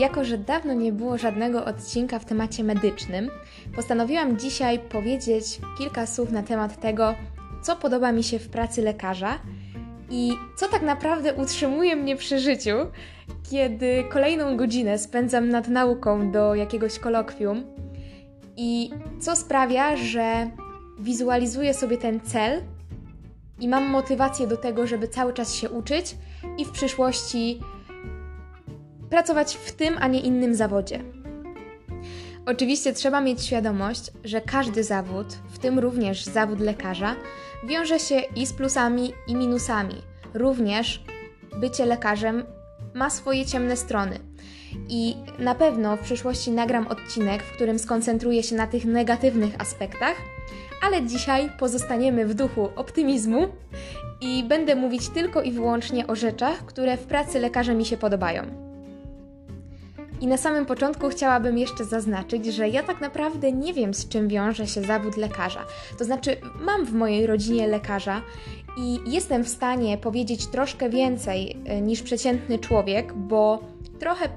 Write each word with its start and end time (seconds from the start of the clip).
jako 0.00 0.24
że 0.24 0.38
dawno 0.38 0.72
nie 0.74 0.92
było 0.92 1.18
żadnego 1.18 1.64
odcinka 1.64 2.18
w 2.18 2.24
temacie 2.24 2.64
medycznym, 2.64 3.30
postanowiłam 3.76 4.38
dzisiaj 4.38 4.78
powiedzieć 4.78 5.60
kilka 5.78 6.06
słów 6.06 6.30
na 6.30 6.42
temat 6.42 6.80
tego, 6.80 7.14
co 7.62 7.76
podoba 7.76 8.12
mi 8.12 8.22
się 8.22 8.38
w 8.38 8.48
pracy 8.48 8.82
lekarza 8.82 9.38
i 10.10 10.32
co 10.56 10.68
tak 10.68 10.82
naprawdę 10.82 11.34
utrzymuje 11.34 11.96
mnie 11.96 12.16
przy 12.16 12.38
życiu, 12.38 12.76
kiedy 13.50 14.04
kolejną 14.12 14.56
godzinę 14.56 14.98
spędzam 14.98 15.48
nad 15.48 15.68
nauką 15.68 16.32
do 16.32 16.54
jakiegoś 16.54 16.98
kolokwium 16.98 17.64
i 18.56 18.90
co 19.20 19.36
sprawia, 19.36 19.96
że 19.96 20.50
wizualizuję 20.98 21.74
sobie 21.74 21.98
ten 21.98 22.20
cel 22.20 22.62
i 23.60 23.68
mam 23.68 23.84
motywację 23.84 24.46
do 24.46 24.56
tego, 24.56 24.86
żeby 24.86 25.08
cały 25.08 25.32
czas 25.32 25.54
się 25.54 25.70
uczyć 25.70 26.16
i 26.58 26.64
w 26.64 26.70
przyszłości 26.70 27.60
pracować 29.10 29.56
w 29.56 29.72
tym, 29.72 29.96
a 30.00 30.08
nie 30.08 30.20
innym 30.20 30.54
zawodzie. 30.54 31.00
Oczywiście 32.46 32.92
trzeba 32.92 33.20
mieć 33.20 33.42
świadomość, 33.42 34.10
że 34.24 34.40
każdy 34.40 34.84
zawód, 34.84 35.26
w 35.48 35.58
tym 35.58 35.78
również 35.78 36.24
zawód 36.24 36.60
lekarza, 36.60 37.16
wiąże 37.64 37.98
się 37.98 38.20
i 38.36 38.46
z 38.46 38.52
plusami, 38.52 39.12
i 39.26 39.34
minusami. 39.34 39.94
Również 40.34 41.04
bycie 41.56 41.86
lekarzem 41.86 42.44
ma 42.94 43.10
swoje 43.10 43.46
ciemne 43.46 43.76
strony. 43.76 44.18
I 44.88 45.16
na 45.38 45.54
pewno 45.54 45.96
w 45.96 46.00
przyszłości 46.00 46.50
nagram 46.50 46.86
odcinek, 46.86 47.42
w 47.42 47.52
którym 47.52 47.78
skoncentruję 47.78 48.42
się 48.42 48.56
na 48.56 48.66
tych 48.66 48.84
negatywnych 48.84 49.60
aspektach, 49.60 50.16
ale 50.82 51.02
dzisiaj 51.02 51.50
pozostaniemy 51.58 52.26
w 52.26 52.34
duchu 52.34 52.68
optymizmu 52.76 53.48
i 54.20 54.44
będę 54.44 54.76
mówić 54.76 55.08
tylko 55.08 55.42
i 55.42 55.52
wyłącznie 55.52 56.06
o 56.06 56.16
rzeczach, 56.16 56.64
które 56.66 56.96
w 56.96 57.06
pracy 57.06 57.40
lekarza 57.40 57.74
mi 57.74 57.84
się 57.84 57.96
podobają. 57.96 58.69
I 60.20 60.26
na 60.26 60.36
samym 60.36 60.66
początku 60.66 61.08
chciałabym 61.08 61.58
jeszcze 61.58 61.84
zaznaczyć, 61.84 62.46
że 62.46 62.68
ja 62.68 62.82
tak 62.82 63.00
naprawdę 63.00 63.52
nie 63.52 63.74
wiem, 63.74 63.94
z 63.94 64.08
czym 64.08 64.28
wiąże 64.28 64.66
się 64.66 64.82
zawód 64.82 65.16
lekarza. 65.16 65.64
To 65.98 66.04
znaczy, 66.04 66.36
mam 66.60 66.86
w 66.86 66.92
mojej 66.92 67.26
rodzinie 67.26 67.66
lekarza 67.66 68.22
i 68.76 68.98
jestem 69.06 69.44
w 69.44 69.48
stanie 69.48 69.98
powiedzieć 69.98 70.46
troszkę 70.46 70.90
więcej 70.90 71.56
e, 71.64 71.80
niż 71.80 72.02
przeciętny 72.02 72.58
człowiek, 72.58 73.12
bo 73.12 73.62
trochę 73.98 74.28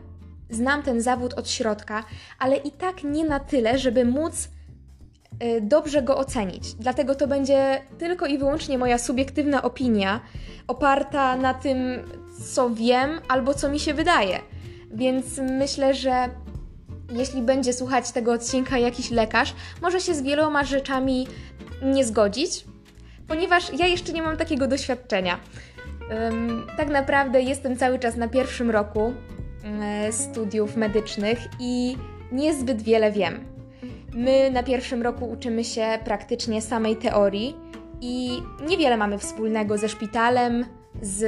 znam 0.50 0.84
ten 0.84 1.02
zawód 1.02 1.34
od 1.34 1.50
środka, 1.50 2.03
ale 2.40 2.58
i 2.58 2.72
tak 2.72 3.03
nie 3.03 3.25
na 3.25 3.40
tyle, 3.40 3.80
żeby 3.80 4.06
móc 4.06 4.50
e, 5.40 5.62
dobrze 5.62 6.02
go 6.02 6.18
ocenić. 6.18 6.73
Dlatego 6.73 7.16
to 7.16 7.28
będzie 7.28 7.81
tylko 7.97 8.25
i 8.25 8.38
wyłącznie 8.38 8.78
moja 8.78 8.97
subiektywna 8.97 9.62
opinia, 9.62 10.22
oparta 10.68 11.38
na 11.38 11.53
tym, 11.53 11.78
co 12.53 12.70
wiem 12.70 13.20
albo 13.28 13.53
co 13.53 13.70
mi 13.70 13.80
się 13.80 13.94
wydaje. 13.94 14.40
Więc 14.94 15.38
myślę, 15.38 15.94
że 15.94 16.30
jeśli 17.12 17.42
będzie 17.42 17.74
słuchać 17.74 18.12
tego 18.12 18.32
odcinka 18.32 18.78
jakiś 18.78 19.12
lekarz, 19.12 19.54
może 19.82 20.00
się 20.00 20.14
z 20.14 20.22
wieloma 20.22 20.64
rzeczami 20.64 21.28
nie 21.84 22.06
zgodzić, 22.06 22.66
ponieważ 23.28 23.80
ja 23.80 23.88
jeszcze 23.88 24.14
nie 24.14 24.22
mam 24.22 24.38
takiego 24.38 24.68
doświadczenia. 24.68 25.40
Tak 26.78 26.90
naprawdę 26.90 27.42
jestem 27.42 27.78
cały 27.78 28.00
czas 28.00 28.16
na 28.16 28.28
pierwszym 28.28 28.72
roku 28.72 29.00
um, 29.04 29.14
studiów 30.12 30.76
medycznych 30.76 31.40
i 31.60 31.98
niezbyt 32.32 32.82
wiele 32.82 33.12
wiem. 33.12 33.46
My 34.14 34.52
na 34.52 34.64
pierwszym 34.64 35.02
roku 35.02 35.30
uczymy 35.30 35.64
się 35.64 36.00
praktycznie 36.06 36.62
samej 36.62 36.96
teorii 36.96 37.56
i 38.02 38.30
niewiele 38.68 38.98
mamy 38.98 39.18
wspólnego 39.18 39.78
ze 39.78 39.90
szpitalem, 39.90 40.66
z 41.02 41.26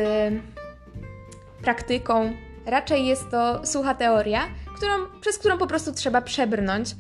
praktyką, 1.61 2.33
Raczej 2.65 3.05
jest 3.05 3.31
to 3.31 3.65
sucha 3.65 3.93
teoria, 3.93 4.41
którą, 4.75 4.93
przez 5.21 5.37
którą 5.37 5.57
po 5.57 5.67
prostu 5.67 5.91
trzeba 5.91 6.21
przebrnąć. 6.21 6.95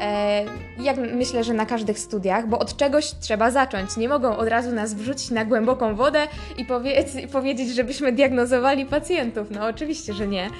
E, 0.00 0.44
jak 0.78 0.96
myślę, 0.96 1.44
że 1.44 1.54
na 1.54 1.66
każdych 1.66 1.98
studiach, 1.98 2.48
bo 2.48 2.58
od 2.58 2.76
czegoś 2.76 3.14
trzeba 3.20 3.50
zacząć. 3.50 3.96
Nie 3.96 4.08
mogą 4.08 4.36
od 4.36 4.48
razu 4.48 4.72
nas 4.72 4.94
wrzucić 4.94 5.30
na 5.30 5.44
głęboką 5.44 5.94
wodę 5.94 6.26
i, 6.58 6.64
powie 6.64 7.04
powiedzieć, 7.32 7.68
żebyśmy 7.68 8.12
diagnozowali 8.12 8.86
pacjentów. 8.86 9.50
No, 9.50 9.66
oczywiście, 9.66 10.12
że 10.12 10.26
nie. 10.26 10.50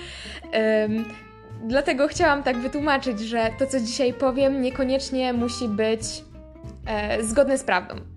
dlatego 1.65 2.09
chciałam 2.09 2.43
tak 2.43 2.57
wytłumaczyć, 2.57 3.21
że 3.21 3.51
to, 3.59 3.67
co 3.67 3.81
dzisiaj 3.81 4.13
powiem, 4.13 4.63
niekoniecznie 4.63 5.33
musi 5.33 5.69
być 5.69 6.03
e, 6.87 7.25
zgodne 7.25 7.59
z 7.59 7.65
prawdą. 7.65 8.10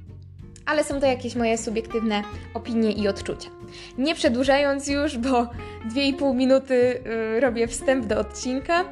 Ale 0.66 0.84
są 0.84 1.00
to 1.00 1.06
jakieś 1.06 1.35
moje 1.35 1.57
subiektywne 1.57 2.24
opinie 2.53 2.91
i 2.91 3.07
odczucia. 3.07 3.50
Nie 3.97 4.16
przedłużając 4.16 4.88
już, 4.88 5.18
bo 5.18 5.47
2,5 5.96 6.35
minuty 6.35 7.03
y, 7.35 7.40
robię 7.40 7.68
wstęp 7.68 8.06
do 8.06 8.19
odcinka, 8.19 8.81
y, 8.81 8.85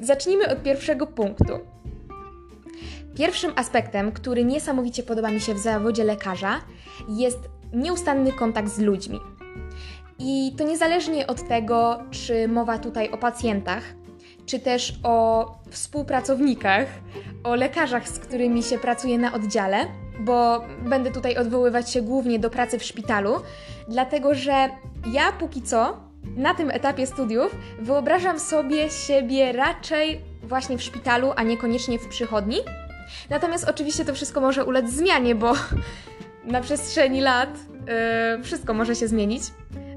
zacznijmy 0.00 0.48
od 0.48 0.62
pierwszego 0.62 1.06
punktu. 1.06 1.52
Pierwszym 3.16 3.52
aspektem, 3.56 4.12
który 4.12 4.44
niesamowicie 4.44 5.02
podoba 5.02 5.30
mi 5.30 5.40
się 5.40 5.54
w 5.54 5.58
zawodzie 5.58 6.04
lekarza, 6.04 6.60
jest 7.08 7.38
nieustanny 7.72 8.32
kontakt 8.32 8.68
z 8.68 8.78
ludźmi. 8.78 9.20
I 10.18 10.52
to 10.58 10.64
niezależnie 10.64 11.26
od 11.26 11.48
tego, 11.48 11.98
czy 12.10 12.48
mowa 12.48 12.78
tutaj 12.78 13.10
o 13.10 13.18
pacjentach, 13.18 13.82
czy 14.46 14.58
też 14.58 14.98
o 15.02 15.46
współpracownikach, 15.70 16.86
o 17.44 17.54
lekarzach, 17.54 18.08
z 18.08 18.18
którymi 18.18 18.62
się 18.62 18.78
pracuje 18.78 19.18
na 19.18 19.32
oddziale 19.32 19.86
bo 20.20 20.64
będę 20.82 21.10
tutaj 21.10 21.36
odwoływać 21.36 21.90
się 21.90 22.02
głównie 22.02 22.38
do 22.38 22.50
pracy 22.50 22.78
w 22.78 22.84
szpitalu, 22.84 23.34
dlatego 23.88 24.34
że 24.34 24.68
ja 25.12 25.32
póki 25.32 25.62
co 25.62 25.96
na 26.36 26.54
tym 26.54 26.70
etapie 26.70 27.06
studiów 27.06 27.56
wyobrażam 27.78 28.40
sobie 28.40 28.90
siebie 28.90 29.52
raczej 29.52 30.20
właśnie 30.42 30.78
w 30.78 30.82
szpitalu, 30.82 31.32
a 31.36 31.42
niekoniecznie 31.42 31.98
w 31.98 32.08
przychodni. 32.08 32.58
Natomiast 33.30 33.68
oczywiście 33.68 34.04
to 34.04 34.14
wszystko 34.14 34.40
może 34.40 34.64
ulec 34.64 34.90
zmianie, 34.90 35.34
bo 35.34 35.52
na 36.44 36.60
przestrzeni 36.60 37.20
lat 37.20 37.58
yy, 38.36 38.44
wszystko 38.44 38.74
może 38.74 38.96
się 38.96 39.08
zmienić. 39.08 39.42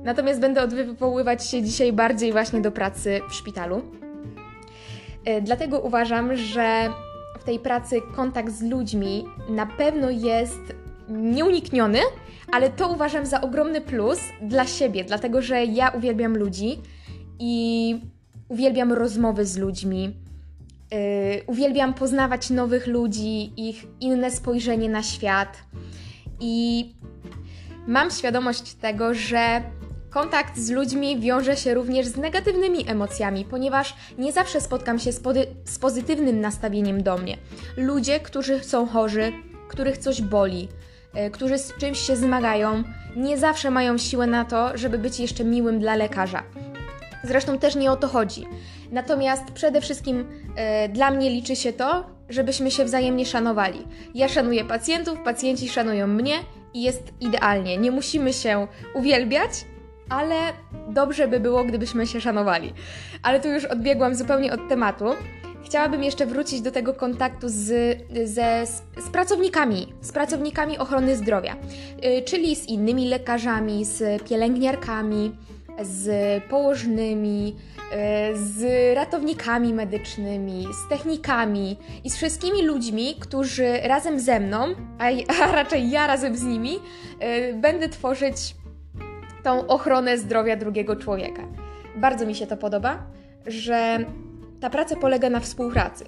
Natomiast 0.04 0.40
będę 0.40 0.62
odwoływać 0.62 1.50
się 1.50 1.64
dzisiaj 1.64 1.94
bardziej 1.94 2.32
właśnie 2.32 2.62
do 2.62 2.72
pracy 2.72 3.22
w 3.30 3.34
szpitalu. 3.34 3.82
Yy, 5.26 5.42
dlatego 5.42 5.80
uważam, 5.80 6.36
że 6.36 6.90
tej 7.48 7.60
pracy 7.60 8.02
kontakt 8.16 8.54
z 8.54 8.62
ludźmi 8.62 9.26
na 9.50 9.66
pewno 9.66 10.10
jest 10.10 10.62
nieunikniony, 11.10 12.00
ale 12.52 12.70
to 12.70 12.88
uważam 12.88 13.26
za 13.26 13.42
ogromny 13.42 13.82
plus 13.82 14.20
dla 14.42 14.66
siebie, 14.66 15.04
dlatego 15.04 15.42
że 15.42 15.66
ja 15.66 15.90
uwielbiam 15.90 16.38
ludzi 16.38 16.82
i 17.40 17.96
uwielbiam 18.48 18.94
rozmowy 18.94 19.46
z 19.46 19.58
ludźmi. 19.58 20.16
Yy, 20.92 20.98
uwielbiam 21.48 21.94
poznawać 21.94 22.50
nowych 22.50 22.88
ludzi, 22.88 23.54
ich 23.58 23.86
inne 24.00 24.32
spojrzenie 24.32 24.90
na 24.90 25.04
świat. 25.04 25.58
I 26.40 26.86
mam 27.88 28.12
świadomość 28.12 28.74
tego, 28.74 29.14
że 29.14 29.62
Kontakt 30.10 30.58
z 30.58 30.70
ludźmi 30.70 31.20
wiąże 31.20 31.58
się 31.58 31.74
również 31.74 32.08
z 32.08 32.18
negatywnymi 32.18 32.90
emocjami, 32.90 33.46
ponieważ 33.46 33.96
nie 34.18 34.32
zawsze 34.32 34.62
spotkam 34.62 35.00
się 35.00 35.12
z, 35.12 35.22
z, 35.66 35.80
pozytywnym 35.80 36.42
nastawieniem 36.42 37.04
do 37.04 37.18
mnie. 37.18 37.38
Ludzie, 37.78 38.20
którzy 38.20 38.64
są 38.64 38.88
chorzy, 38.88 39.32
których 39.68 39.98
coś 39.98 40.22
boli, 40.22 40.70
yy, 41.14 41.32
którzy 41.32 41.58
z 41.58 41.74
czymś 41.78 42.00
się 42.00 42.16
zmagają, 42.16 42.84
nie 43.16 43.38
zawsze 43.38 43.72
mają 43.72 43.98
siłę 43.98 44.28
na 44.28 44.46
to, 44.46 44.78
żeby 44.78 44.98
być 44.98 45.20
jeszcze 45.20 45.44
miłym 45.44 45.80
dla 45.80 45.96
lekarza. 45.96 46.44
Zresztą 47.24 47.60
też 47.60 47.76
nie 47.76 47.92
o 47.92 47.96
to 47.96 48.08
chodzi. 48.08 48.48
Natomiast 48.92 49.44
przede 49.52 49.82
wszystkim 49.82 50.18
yy, 50.18 50.90
dla 50.90 51.12
mnie 51.12 51.30
liczy 51.30 51.56
się 51.56 51.74
to, 51.74 52.06
żebyśmy 52.30 52.72
się 52.72 52.86
wzajemnie 52.86 53.26
szanowali. 53.26 53.88
Ja 54.16 54.30
szanuję 54.30 54.66
pacjentów, 54.66 55.20
pacjenci 55.20 55.70
szanują 55.70 56.08
mnie 56.08 56.36
i 56.74 56.82
jest 56.84 57.04
idealnie. 57.22 57.78
Nie 57.78 57.92
musimy 57.92 58.34
się 58.34 58.68
uwielbiać, 58.94 59.52
ale 60.10 60.36
dobrze 60.90 61.28
by 61.28 61.40
było, 61.40 61.64
gdybyśmy 61.64 62.08
się 62.08 62.22
szanowali. 62.22 62.74
Ale 63.24 63.40
tu 63.40 63.48
już 63.48 63.66
odbiegłam 63.66 64.16
zupełnie 64.16 64.54
od 64.54 64.70
tematu. 64.70 65.06
Chciałabym 65.66 66.04
jeszcze 66.04 66.26
wrócić 66.26 66.62
do 66.62 66.72
tego 66.72 66.94
kontaktu 66.94 67.50
z, 67.50 67.68
ze, 68.24 68.66
z 68.98 69.10
pracownikami, 69.12 69.94
z 70.02 70.12
pracownikami 70.12 70.78
ochrony 70.78 71.16
zdrowia, 71.16 71.56
yy, 72.02 72.22
czyli 72.22 72.56
z 72.56 72.68
innymi 72.68 73.10
lekarzami, 73.10 73.86
z 73.86 74.24
pielęgniarkami, 74.24 75.36
z 75.82 76.44
położnymi, 76.44 77.56
yy, 77.92 78.38
z 78.38 78.64
ratownikami 78.96 79.74
medycznymi, 79.74 80.66
z 80.86 80.90
technikami 80.90 81.78
i 82.04 82.10
z 82.10 82.16
wszystkimi 82.16 82.64
ludźmi, 82.64 83.16
którzy 83.20 83.80
razem 83.84 84.20
ze 84.20 84.40
mną, 84.40 84.66
a, 85.00 85.10
raczej 85.62 85.90
ja 85.92 86.08
razem 86.08 86.36
z 86.36 86.44
nimi, 86.44 86.74
yy, 86.74 87.54
będę 87.54 87.90
tworzyć 87.90 88.56
tą 89.48 89.68
ochronę 89.68 90.18
zdrowia 90.18 90.58
drugiego 90.58 90.96
człowieka. 90.96 91.42
Bardzo 91.96 92.26
mi 92.26 92.36
się 92.36 92.48
to 92.48 92.58
podoba, 92.58 93.04
że 93.46 94.06
ta 94.62 94.70
praca 94.70 94.96
polega 94.96 95.30
na 95.30 95.40
współpracy. 95.40 96.06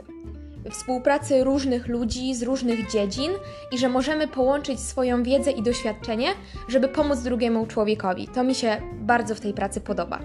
Współpracy 0.72 1.44
różnych 1.44 1.88
ludzi 1.88 2.36
z 2.36 2.44
różnych 2.44 2.92
dziedzin 2.92 3.32
i 3.72 3.78
że 3.78 3.90
możemy 3.90 4.28
połączyć 4.28 4.80
swoją 4.80 5.24
wiedzę 5.24 5.52
i 5.52 5.64
doświadczenie, 5.64 6.28
żeby 6.68 6.88
pomóc 6.88 7.20
drugiemu 7.20 7.68
człowiekowi. 7.68 8.28
To 8.28 8.44
mi 8.44 8.56
się 8.56 8.82
bardzo 8.94 9.36
w 9.36 9.40
tej 9.40 9.54
pracy 9.54 9.82
podoba. 9.82 10.20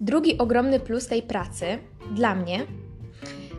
Drugi 0.00 0.38
ogromny 0.38 0.80
plus 0.80 1.06
tej 1.06 1.22
pracy 1.22 1.64
dla 2.10 2.34
mnie 2.34 2.66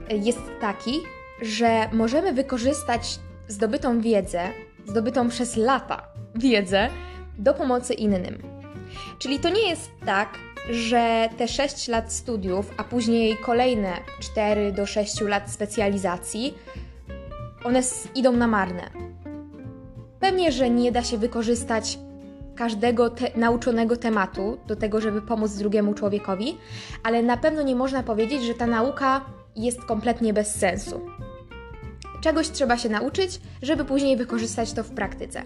jest 0.10 0.42
taki, 0.60 0.94
że 1.42 1.90
możemy 1.94 2.34
wykorzystać 2.34 3.20
zdobytą 3.48 4.02
wiedzę, 4.02 4.42
zdobytą 4.86 5.30
przez 5.30 5.56
lata 5.56 6.08
wiedzę 6.36 6.90
do 7.38 7.54
pomocy 7.54 7.94
innym. 7.94 8.38
Czyli 9.20 9.40
to 9.40 9.50
nie 9.50 9.70
jest 9.70 9.92
tak, 10.06 10.30
że 10.70 11.30
te 11.38 11.48
6 11.48 11.88
lat 11.88 12.14
studiów, 12.14 12.74
a 12.78 12.84
później 12.84 13.38
kolejne 13.38 13.94
4 14.20 14.72
do 14.72 14.86
6 14.86 15.22
lat 15.22 15.52
specjalizacji, 15.52 16.54
one 17.64 17.82
idą 18.16 18.32
na 18.32 18.48
marne. 18.48 18.90
Pewnie, 20.20 20.52
że 20.52 20.70
nie 20.70 20.92
da 20.92 21.04
się 21.04 21.18
wykorzystać 21.18 22.00
każdego 22.56 23.10
te 23.10 23.40
nauczonego 23.40 23.98
tematu 23.98 24.58
do 24.68 24.76
tego, 24.76 25.02
żeby 25.02 25.22
pomóc 25.22 25.52
drugiemu 25.52 25.94
człowiekowi, 25.94 26.58
ale 27.04 27.24
na 27.24 27.38
pewno 27.38 27.62
nie 27.62 27.76
można 27.76 28.04
powiedzieć, 28.04 28.44
że 28.44 28.54
ta 28.54 28.68
nauka 28.68 29.26
jest 29.56 29.86
kompletnie 29.86 30.34
bez 30.34 30.56
sensu. 30.56 31.02
Czegoś 32.22 32.50
trzeba 32.50 32.78
się 32.78 32.90
nauczyć, 32.90 33.40
żeby 33.62 33.86
później 33.86 34.18
wykorzystać 34.18 34.74
to 34.74 34.84
w 34.84 34.92
praktyce. 34.92 35.44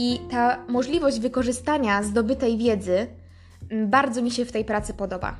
I 0.00 0.20
ta 0.30 0.64
możliwość 0.68 1.20
wykorzystania 1.20 2.02
zdobytej 2.02 2.58
wiedzy 2.58 3.06
mm, 3.70 3.90
bardzo 3.90 4.22
mi 4.22 4.30
się 4.30 4.44
w 4.44 4.52
tej 4.52 4.64
pracy 4.64 4.94
podoba. 4.94 5.36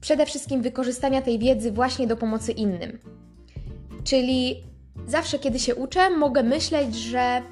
Przede 0.00 0.26
wszystkim 0.26 0.62
wykorzystania 0.62 1.22
tej 1.22 1.38
wiedzy 1.38 1.72
właśnie 1.72 2.06
do 2.06 2.16
pomocy 2.16 2.52
innym. 2.52 2.98
Czyli 4.04 4.62
zawsze, 5.06 5.38
kiedy 5.38 5.58
się 5.58 5.74
uczę, 5.74 6.10
mogę 6.10 6.42
myśleć, 6.42 6.94
że 6.94 7.42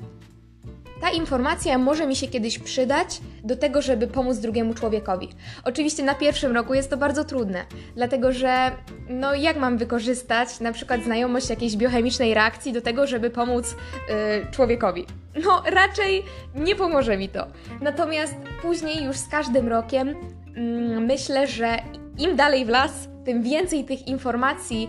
ta 1.01 1.11
informacja 1.11 1.79
może 1.79 2.07
mi 2.07 2.17
się 2.17 2.29
kiedyś 2.29 2.59
przydać 2.59 3.21
do 3.45 3.57
tego, 3.57 3.83
żeby 3.83 4.07
pomóc 4.07 4.39
drugiemu 4.39 4.75
człowiekowi. 4.75 5.29
Oczywiście 5.65 6.03
na 6.03 6.15
pierwszym 6.15 6.53
roku 6.53 6.75
jest 6.75 6.91
to 6.91 6.97
bardzo 6.97 7.25
trudne, 7.25 7.65
dlatego 7.97 8.33
że 8.33 8.71
no 9.09 9.35
jak 9.35 9.57
mam 9.57 9.79
wykorzystać 9.79 10.61
na 10.61 10.73
przykład 10.73 11.05
znajomość 11.05 11.51
jakiejś 11.51 11.77
biochemicznej 11.77 12.35
reakcji 12.35 12.73
do 12.73 12.81
tego, 12.81 13.07
żeby 13.07 13.31
pomóc 13.31 13.77
yy, 14.09 14.51
człowiekowi? 14.51 15.07
No 15.45 15.63
raczej 15.67 16.25
nie 16.55 16.77
pomoże 16.77 17.17
mi 17.17 17.29
to. 17.29 17.47
Natomiast 17.81 18.35
później 18.63 19.05
już 19.05 19.17
z 19.17 19.29
każdym 19.29 19.69
rokiem 19.69 20.09
yy, 20.09 21.01
myślę, 21.01 21.47
że 21.47 21.77
im 22.19 22.37
dalej 22.37 22.65
w 22.65 22.69
las, 22.69 23.09
tym 23.25 23.43
więcej 23.43 23.85
tych 23.85 24.09
informacji 24.09 24.89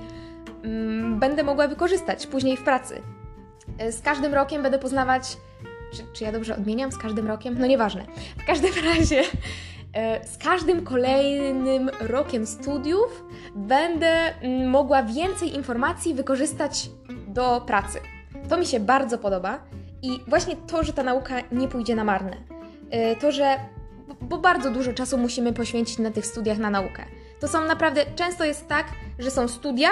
yy, 0.64 1.20
będę 1.20 1.44
mogła 1.44 1.68
wykorzystać 1.68 2.28
później 2.28 2.58
w 2.58 2.64
pracy. 2.64 3.02
Y, 3.82 3.92
z 3.92 4.02
każdym 4.02 4.34
rokiem 4.34 4.64
będę 4.64 4.80
poznawać 4.80 5.38
czy, 5.92 6.04
czy 6.14 6.24
ja 6.24 6.32
dobrze 6.32 6.56
odmieniam 6.56 6.92
z 6.92 6.98
każdym 6.98 7.28
rokiem? 7.28 7.56
No 7.60 7.68
nieważne. 7.68 8.06
W 8.38 8.46
każdym 8.46 8.72
razie 8.96 9.24
e, 9.94 10.28
z 10.28 10.38
każdym 10.38 10.84
kolejnym 10.84 11.90
rokiem 12.00 12.46
studiów 12.46 13.24
będę 13.56 14.36
mm, 14.42 14.70
mogła 14.70 15.04
więcej 15.04 15.56
informacji 15.56 16.14
wykorzystać 16.14 16.90
do 17.28 17.62
pracy. 17.62 18.00
To 18.50 18.58
mi 18.58 18.66
się 18.66 18.80
bardzo 18.80 19.18
podoba 19.18 19.60
i 20.02 20.20
właśnie 20.28 20.56
to, 20.56 20.84
że 20.84 20.94
ta 20.94 21.04
nauka 21.04 21.36
nie 21.52 21.68
pójdzie 21.68 21.96
na 21.96 22.04
marne. 22.04 22.38
E, 22.90 23.16
to, 23.16 23.32
że 23.32 23.58
bo 24.22 24.38
bardzo 24.38 24.72
dużo 24.72 24.94
czasu 24.94 25.18
musimy 25.18 25.54
poświęcić 25.54 26.00
na 26.00 26.12
tych 26.12 26.26
studiach 26.26 26.58
na 26.58 26.70
naukę. 26.70 27.06
To 27.40 27.48
są 27.48 27.66
naprawdę, 27.66 28.06
często 28.16 28.46
jest 28.46 28.68
tak, 28.68 28.86
że 29.20 29.32
są 29.32 29.48
studia 29.48 29.90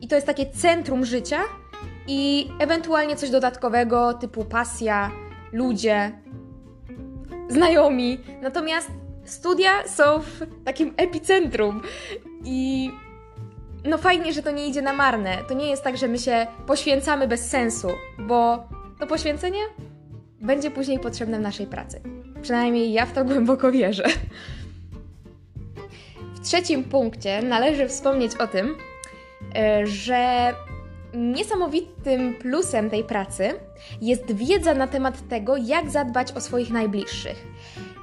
i 0.00 0.08
to 0.08 0.14
jest 0.14 0.26
takie 0.26 0.46
centrum 0.46 1.04
życia, 1.04 1.38
i 2.08 2.50
ewentualnie 2.58 3.16
coś 3.16 3.30
dodatkowego 3.30 4.14
typu 4.14 4.44
pasja, 4.44 5.10
ludzie, 5.52 6.12
znajomi. 7.48 8.20
Natomiast 8.42 8.90
studia 9.24 9.70
są 9.88 10.18
w 10.18 10.46
takim 10.64 10.94
epicentrum 10.96 11.82
i 12.44 12.90
no 13.84 13.98
fajnie, 13.98 14.32
że 14.32 14.42
to 14.42 14.50
nie 14.50 14.66
idzie 14.66 14.82
na 14.82 14.92
marne. 14.92 15.38
To 15.48 15.54
nie 15.54 15.70
jest 15.70 15.82
tak, 15.82 15.96
że 15.96 16.08
my 16.08 16.18
się 16.18 16.46
poświęcamy 16.66 17.28
bez 17.28 17.48
sensu, 17.48 17.88
bo 18.18 18.68
to 19.00 19.06
poświęcenie 19.06 19.60
będzie 20.40 20.70
później 20.70 20.98
potrzebne 20.98 21.38
w 21.38 21.42
naszej 21.42 21.66
pracy. 21.66 22.00
Przynajmniej 22.42 22.92
ja 22.92 23.06
w 23.06 23.12
to 23.12 23.24
głęboko 23.24 23.72
wierzę. 23.72 24.04
W 26.34 26.40
trzecim 26.40 26.84
punkcie 26.84 27.42
należy 27.42 27.88
wspomnieć 27.88 28.36
o 28.36 28.46
tym, 28.46 28.76
e, 29.54 29.86
że 29.86 30.52
Niesamowitym 31.14 32.34
plusem 32.34 32.90
tej 32.90 33.04
pracy 33.04 33.50
jest 34.00 34.32
wiedza 34.32 34.74
na 34.74 34.86
temat 34.86 35.28
tego, 35.28 35.56
jak 35.56 35.90
zadbać 35.90 36.32
o 36.32 36.40
swoich 36.40 36.70
najbliższych. 36.70 37.46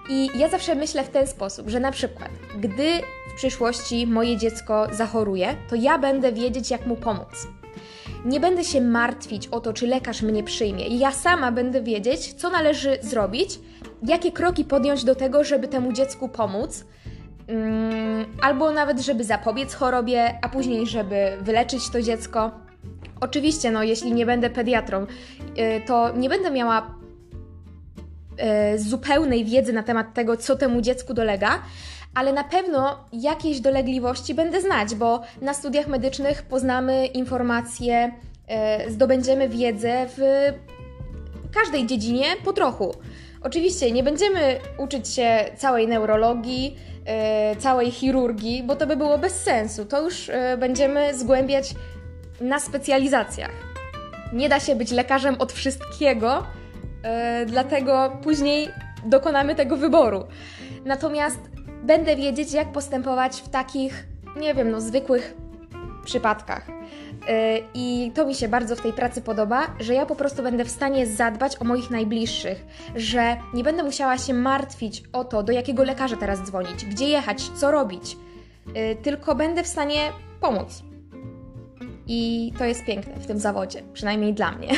I 0.09 0.29
ja 0.35 0.49
zawsze 0.49 0.75
myślę 0.75 1.03
w 1.03 1.09
ten 1.09 1.27
sposób, 1.27 1.69
że 1.69 1.79
na 1.79 1.91
przykład, 1.91 2.29
gdy 2.59 2.87
w 3.33 3.37
przyszłości 3.37 4.07
moje 4.07 4.37
dziecko 4.37 4.87
zachoruje, 4.91 5.55
to 5.69 5.75
ja 5.75 5.97
będę 5.97 6.31
wiedzieć, 6.31 6.71
jak 6.71 6.85
mu 6.87 6.95
pomóc. 6.95 7.47
Nie 8.25 8.39
będę 8.39 8.63
się 8.63 8.81
martwić 8.81 9.47
o 9.47 9.59
to, 9.59 9.73
czy 9.73 9.87
lekarz 9.87 10.21
mnie 10.21 10.43
przyjmie. 10.43 10.87
Ja 10.87 11.11
sama 11.11 11.51
będę 11.51 11.81
wiedzieć, 11.81 12.33
co 12.33 12.49
należy 12.49 12.97
zrobić, 13.01 13.59
jakie 14.03 14.31
kroki 14.31 14.65
podjąć 14.65 15.03
do 15.03 15.15
tego, 15.15 15.43
żeby 15.43 15.67
temu 15.67 15.93
dziecku 15.93 16.29
pomóc, 16.29 16.85
mm, 17.47 18.25
albo 18.41 18.71
nawet, 18.71 18.99
żeby 18.99 19.23
zapobiec 19.23 19.73
chorobie, 19.73 20.39
a 20.41 20.49
później, 20.49 20.87
żeby 20.87 21.37
wyleczyć 21.41 21.89
to 21.89 22.01
dziecko. 22.01 22.64
Oczywiście, 23.25 23.71
no, 23.71 23.83
jeśli 23.83 24.13
nie 24.13 24.25
będę 24.25 24.49
pediatrą, 24.49 25.03
y, 25.03 25.07
to 25.87 26.13
nie 26.17 26.29
będę 26.29 26.51
miała 26.51 26.95
y, 28.75 28.79
zupełnej 28.79 29.45
wiedzy 29.45 29.73
na 29.73 29.83
temat 29.83 30.13
tego, 30.13 30.37
co 30.37 30.55
temu 30.55 30.81
dziecku 30.81 31.13
dolega, 31.13 31.61
ale 32.13 32.33
na 32.33 32.43
pewno 32.43 33.05
jakieś 33.13 33.59
dolegliwości 33.59 34.33
będę 34.33 34.61
znać, 34.61 34.95
bo 34.95 35.21
na 35.41 35.53
studiach 35.53 35.87
medycznych 35.87 36.43
poznamy 36.43 37.05
informacje, 37.05 38.11
y, 38.87 38.91
zdobędziemy 38.91 39.49
wiedzę 39.49 40.07
w 40.17 40.21
każdej 41.53 41.85
dziedzinie 41.85 42.25
po 42.43 42.53
trochu. 42.53 42.95
Oczywiście 43.41 43.91
nie 43.91 44.03
będziemy 44.03 44.59
uczyć 44.77 45.07
się 45.07 45.45
całej 45.57 45.87
neurologii, 45.87 46.75
całej 47.59 47.91
chirurgii, 47.91 48.63
bo 48.63 48.75
to 48.75 48.87
by 48.87 48.95
było 48.95 49.17
bez 49.17 49.43
sensu. 49.43 49.85
To 49.85 50.01
już 50.01 50.31
będziemy 50.57 51.17
zgłębiać 51.17 51.75
na 52.41 52.59
specjalizacjach. 52.59 53.51
Nie 54.33 54.49
da 54.49 54.59
się 54.59 54.75
być 54.75 54.91
lekarzem 54.91 55.35
od 55.39 55.53
wszystkiego, 55.53 56.43
yy, 57.39 57.45
dlatego 57.45 58.17
później 58.23 58.69
dokonamy 59.05 59.55
tego 59.55 59.77
wyboru. 59.77 60.23
Natomiast 60.85 61.39
będę 61.83 62.15
wiedzieć, 62.15 62.53
jak 62.53 62.71
postępować 62.71 63.41
w 63.41 63.49
takich, 63.49 64.07
nie 64.35 64.53
wiem, 64.53 64.71
no, 64.71 64.81
zwykłych 64.81 65.35
przypadkach. 66.05 66.67
Yy, 66.67 67.63
I 67.73 68.11
to 68.15 68.25
mi 68.25 68.35
się 68.35 68.47
bardzo 68.47 68.75
w 68.75 68.81
tej 68.81 68.93
pracy 68.93 69.21
podoba, 69.21 69.67
że 69.79 69.93
ja 69.93 70.05
po 70.05 70.15
prostu 70.15 70.43
będę 70.43 70.65
w 70.65 70.69
stanie 70.69 71.07
zadbać 71.07 71.61
o 71.61 71.63
moich 71.63 71.91
najbliższych, 71.91 72.65
że 72.95 73.37
nie 73.53 73.63
będę 73.63 73.83
musiała 73.83 74.17
się 74.17 74.33
martwić 74.33 75.03
o 75.13 75.23
to, 75.23 75.43
do 75.43 75.51
jakiego 75.51 75.83
lekarza 75.83 76.17
teraz 76.17 76.41
dzwonić, 76.41 76.85
gdzie 76.85 77.07
jechać, 77.07 77.49
co 77.55 77.71
robić, 77.71 78.17
yy, 78.75 78.95
tylko 78.95 79.35
będę 79.35 79.63
w 79.63 79.67
stanie 79.67 79.99
pomóc. 80.41 80.83
I 82.07 82.51
to 82.57 82.65
jest 82.65 82.85
piękne 82.85 83.13
w 83.15 83.27
tym 83.27 83.39
zawodzie, 83.39 83.81
przynajmniej 83.93 84.33
dla 84.33 84.51
mnie. 84.51 84.69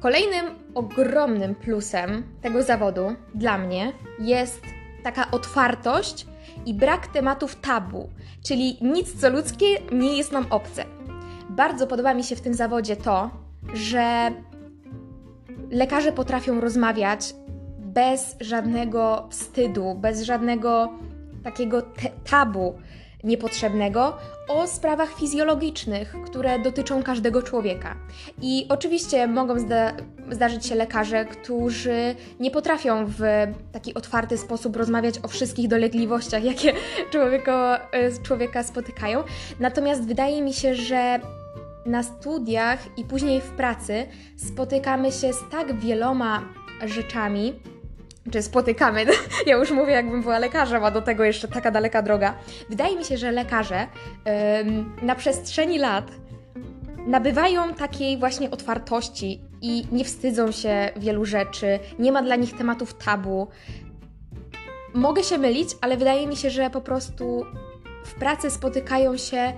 Kolejnym 0.00 0.46
ogromnym 0.74 1.54
plusem 1.54 2.22
tego 2.42 2.62
zawodu 2.62 3.14
dla 3.34 3.58
mnie 3.58 3.92
jest 4.18 4.62
taka 5.02 5.30
otwartość 5.30 6.26
i 6.66 6.74
brak 6.74 7.06
tematów 7.06 7.56
tabu, 7.56 8.08
czyli 8.44 8.78
nic 8.80 9.20
co 9.20 9.30
ludzkie 9.30 9.66
nie 9.92 10.16
jest 10.16 10.32
nam 10.32 10.46
obce. 10.50 10.84
Bardzo 11.50 11.86
podoba 11.86 12.14
mi 12.14 12.24
się 12.24 12.36
w 12.36 12.40
tym 12.40 12.54
zawodzie 12.54 12.96
to, 12.96 13.30
że 13.74 14.30
lekarze 15.70 16.12
potrafią 16.12 16.60
rozmawiać 16.60 17.34
bez 17.78 18.36
żadnego 18.40 19.26
wstydu, 19.30 19.94
bez 19.94 20.22
żadnego 20.22 20.88
takiego 21.44 21.82
tabu 22.30 22.74
niepotrzebnego 23.24 24.16
o 24.48 24.66
sprawach 24.66 25.14
fizjologicznych, 25.14 26.14
które 26.24 26.58
dotyczą 26.58 27.02
każdego 27.02 27.42
człowieka. 27.42 27.96
I 28.42 28.66
oczywiście 28.68 29.26
mogą 29.26 29.58
zda 29.58 29.92
zdarzyć 30.30 30.66
się 30.66 30.74
lekarze, 30.74 31.24
którzy 31.24 32.14
nie 32.40 32.50
potrafią 32.50 33.06
w 33.06 33.20
taki 33.72 33.94
otwarty 33.94 34.38
sposób 34.38 34.76
rozmawiać 34.76 35.14
o 35.22 35.28
wszystkich 35.28 35.68
dolegliwościach, 35.68 36.44
jakie 36.44 36.72
człowieka, 37.12 37.88
e, 37.92 38.22
człowieka 38.22 38.62
spotykają. 38.62 39.24
Natomiast 39.60 40.06
wydaje 40.06 40.42
mi 40.42 40.52
się, 40.52 40.74
że 40.74 41.20
na 41.86 42.02
studiach 42.02 42.98
i 42.98 43.04
później 43.04 43.40
w 43.40 43.50
pracy 43.50 44.06
spotykamy 44.36 45.12
się 45.12 45.32
z 45.32 45.40
tak 45.50 45.80
wieloma 45.80 46.42
rzeczami, 46.84 47.54
czy 48.30 48.42
spotykamy. 48.42 49.06
Ja 49.46 49.56
już 49.56 49.70
mówię, 49.70 49.92
jakbym 49.92 50.22
była 50.22 50.38
lekarzem, 50.38 50.84
a 50.84 50.90
do 50.90 51.02
tego 51.02 51.24
jeszcze 51.24 51.48
taka 51.48 51.70
daleka 51.70 52.02
droga. 52.02 52.34
Wydaje 52.70 52.96
mi 52.96 53.04
się, 53.04 53.16
że 53.16 53.32
lekarze 53.32 53.86
na 55.02 55.14
przestrzeni 55.14 55.78
lat 55.78 56.10
nabywają 57.06 57.74
takiej 57.74 58.18
właśnie 58.18 58.50
otwartości 58.50 59.40
i 59.62 59.86
nie 59.92 60.04
wstydzą 60.04 60.52
się 60.52 60.90
wielu 60.96 61.24
rzeczy, 61.24 61.78
nie 61.98 62.12
ma 62.12 62.22
dla 62.22 62.36
nich 62.36 62.56
tematów 62.56 62.94
tabu. 62.94 63.48
mogę 64.94 65.24
się 65.24 65.38
mylić, 65.38 65.68
ale 65.80 65.96
wydaje 65.96 66.26
mi 66.26 66.36
się, 66.36 66.50
że 66.50 66.70
po 66.70 66.80
prostu 66.80 67.46
w 68.04 68.14
pracy 68.14 68.50
spotykają 68.50 69.16
się 69.16 69.52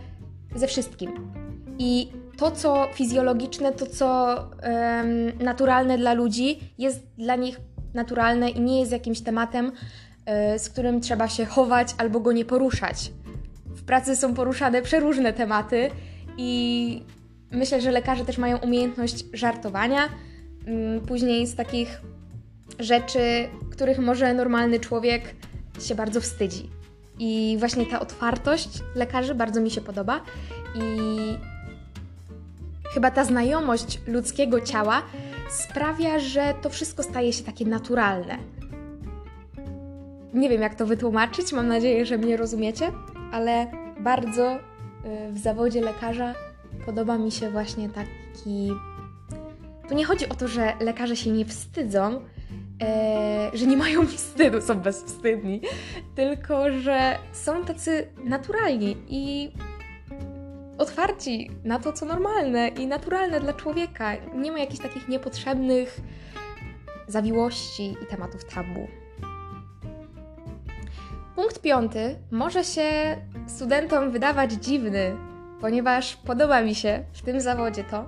ze 0.55 0.67
wszystkim. 0.67 1.33
I 1.79 2.13
to, 2.37 2.51
co 2.51 2.89
fizjologiczne, 2.95 3.73
to, 3.73 3.87
co 3.87 4.37
naturalne 5.41 5.99
dla 5.99 6.13
ludzi, 6.13 6.75
jest 6.79 7.07
dla 7.19 7.37
nich 7.37 7.61
naturalne 7.95 8.51
i 8.51 8.61
nie 8.61 8.81
jest 8.81 8.93
jakimś 8.93 9.21
tematem, 9.21 9.73
y, 10.55 10.59
z 10.59 10.69
którym 10.69 11.01
trzeba 11.01 11.29
się 11.29 11.45
chować 11.45 11.95
albo 11.99 12.21
go 12.21 12.33
nie 12.33 12.45
poruszać. 12.45 13.13
W 13.67 13.85
pracy 13.85 14.17
są 14.17 14.35
poruszane 14.35 14.83
przeróżne 14.83 15.33
tematy 15.33 15.91
i 16.37 17.03
myślę, 17.51 17.81
że 17.81 17.91
lekarze 17.91 18.25
też 18.25 18.39
mają 18.39 18.59
umiejętność 18.59 19.25
żartowania. 19.33 20.09
Um, 20.67 21.01
później 21.07 21.47
z 21.47 21.55
takich 21.55 22.01
rzeczy, 22.79 23.49
których 23.71 23.99
może 23.99 24.35
normalny 24.35 24.81
człowiek 24.81 25.35
się 25.81 25.95
bardzo 25.95 26.21
wstydzi. 26.21 26.71
I 27.19 27.57
właśnie 27.59 27.87
ta 27.87 28.01
otwartość 28.01 28.69
lekarzy 28.95 29.35
bardzo 29.35 29.61
mi 29.61 29.71
się 29.71 29.81
podoba 29.81 30.21
i 30.75 31.09
chyba 32.95 33.11
ta 33.11 33.25
znajomość 33.25 34.01
ludzkiego 34.07 34.61
ciała 34.61 35.03
sprawia, 35.53 36.19
że 36.19 36.55
to 36.63 36.71
wszystko 36.71 37.03
staje 37.03 37.33
się 37.33 37.45
takie 37.45 37.65
naturalne. 37.65 38.39
Nie 40.35 40.49
wiem, 40.49 40.63
jak 40.63 40.75
to 40.75 40.87
wytłumaczyć, 40.87 41.53
mam 41.53 41.69
nadzieję, 41.69 42.07
że 42.07 42.19
mnie 42.19 42.37
rozumiecie, 42.37 42.93
ale 43.33 43.67
bardzo 44.01 44.57
y, 44.57 44.59
w 45.33 45.39
zawodzie 45.39 45.81
lekarza 45.81 46.35
podoba 46.87 47.19
mi 47.19 47.31
się 47.31 47.51
właśnie 47.51 47.89
taki. 47.89 48.71
Tu 49.89 49.95
nie 49.95 50.05
chodzi 50.05 50.29
o 50.29 50.35
to, 50.35 50.49
że 50.49 50.73
lekarze 50.81 51.17
się 51.17 51.31
nie 51.31 51.45
wstydzą, 51.45 52.21
e, 52.83 53.51
że 53.55 53.67
nie 53.67 53.77
mają 53.77 54.07
wstydu, 54.17 54.61
są 54.61 54.81
bezwstydni, 54.81 55.61
tylko 56.15 56.73
że 56.73 57.19
są 57.33 57.65
tacy 57.65 58.09
naturalni 58.25 58.97
i 59.09 59.53
otwarci 60.79 61.51
na 61.65 61.79
to, 61.79 61.93
co 61.93 62.07
normalne 62.07 62.69
i 62.69 62.87
naturalne 62.87 63.41
dla 63.41 63.53
człowieka. 63.53 64.13
Nie 64.35 64.53
ma 64.53 64.59
jakichś 64.59 64.83
takich 64.83 65.09
niepotrzebnych 65.09 66.01
zawiłości 67.09 67.97
i 68.03 68.07
tematów 68.07 68.45
tabu. 68.45 68.89
Punkt 71.35 71.61
piąty 71.61 72.17
może 72.31 72.65
się 72.65 73.17
studentom 73.47 74.11
wydawać 74.11 74.53
dziwny, 74.53 75.17
ponieważ 75.61 76.17
podoba 76.17 76.63
mi 76.63 76.75
się 76.75 77.05
w 77.13 77.23
tym 77.23 77.41
zawodzie 77.41 77.85
to, 77.85 78.07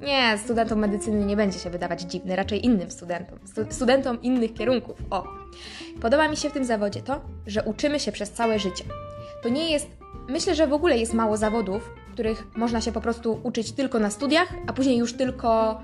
nie, 0.00 0.38
studentom 0.38 0.78
medycyny 0.78 1.26
nie 1.26 1.36
będzie 1.36 1.58
się 1.58 1.70
wydawać 1.70 2.00
dziwny, 2.00 2.36
raczej 2.36 2.66
innym 2.66 2.90
studentom, 2.90 3.38
stu 3.44 3.62
studentom 3.70 4.22
innych 4.22 4.54
kierunków. 4.54 5.02
O! 5.10 5.24
Podoba 6.00 6.28
mi 6.28 6.36
się 6.36 6.50
w 6.50 6.52
tym 6.52 6.64
zawodzie 6.64 7.02
to, 7.02 7.20
że 7.46 7.62
uczymy 7.62 8.00
się 8.00 8.12
przez 8.12 8.30
całe 8.30 8.58
życie. 8.58 8.84
To 9.42 9.48
nie 9.48 9.72
jest. 9.72 9.97
Myślę, 10.28 10.54
że 10.54 10.66
w 10.66 10.72
ogóle 10.72 10.98
jest 10.98 11.14
mało 11.14 11.36
zawodów, 11.36 11.90
których 12.12 12.46
można 12.56 12.80
się 12.80 12.92
po 12.92 13.00
prostu 13.00 13.40
uczyć 13.42 13.72
tylko 13.72 13.98
na 13.98 14.10
studiach, 14.10 14.48
a 14.66 14.72
później 14.72 14.98
już 14.98 15.12
tylko 15.12 15.80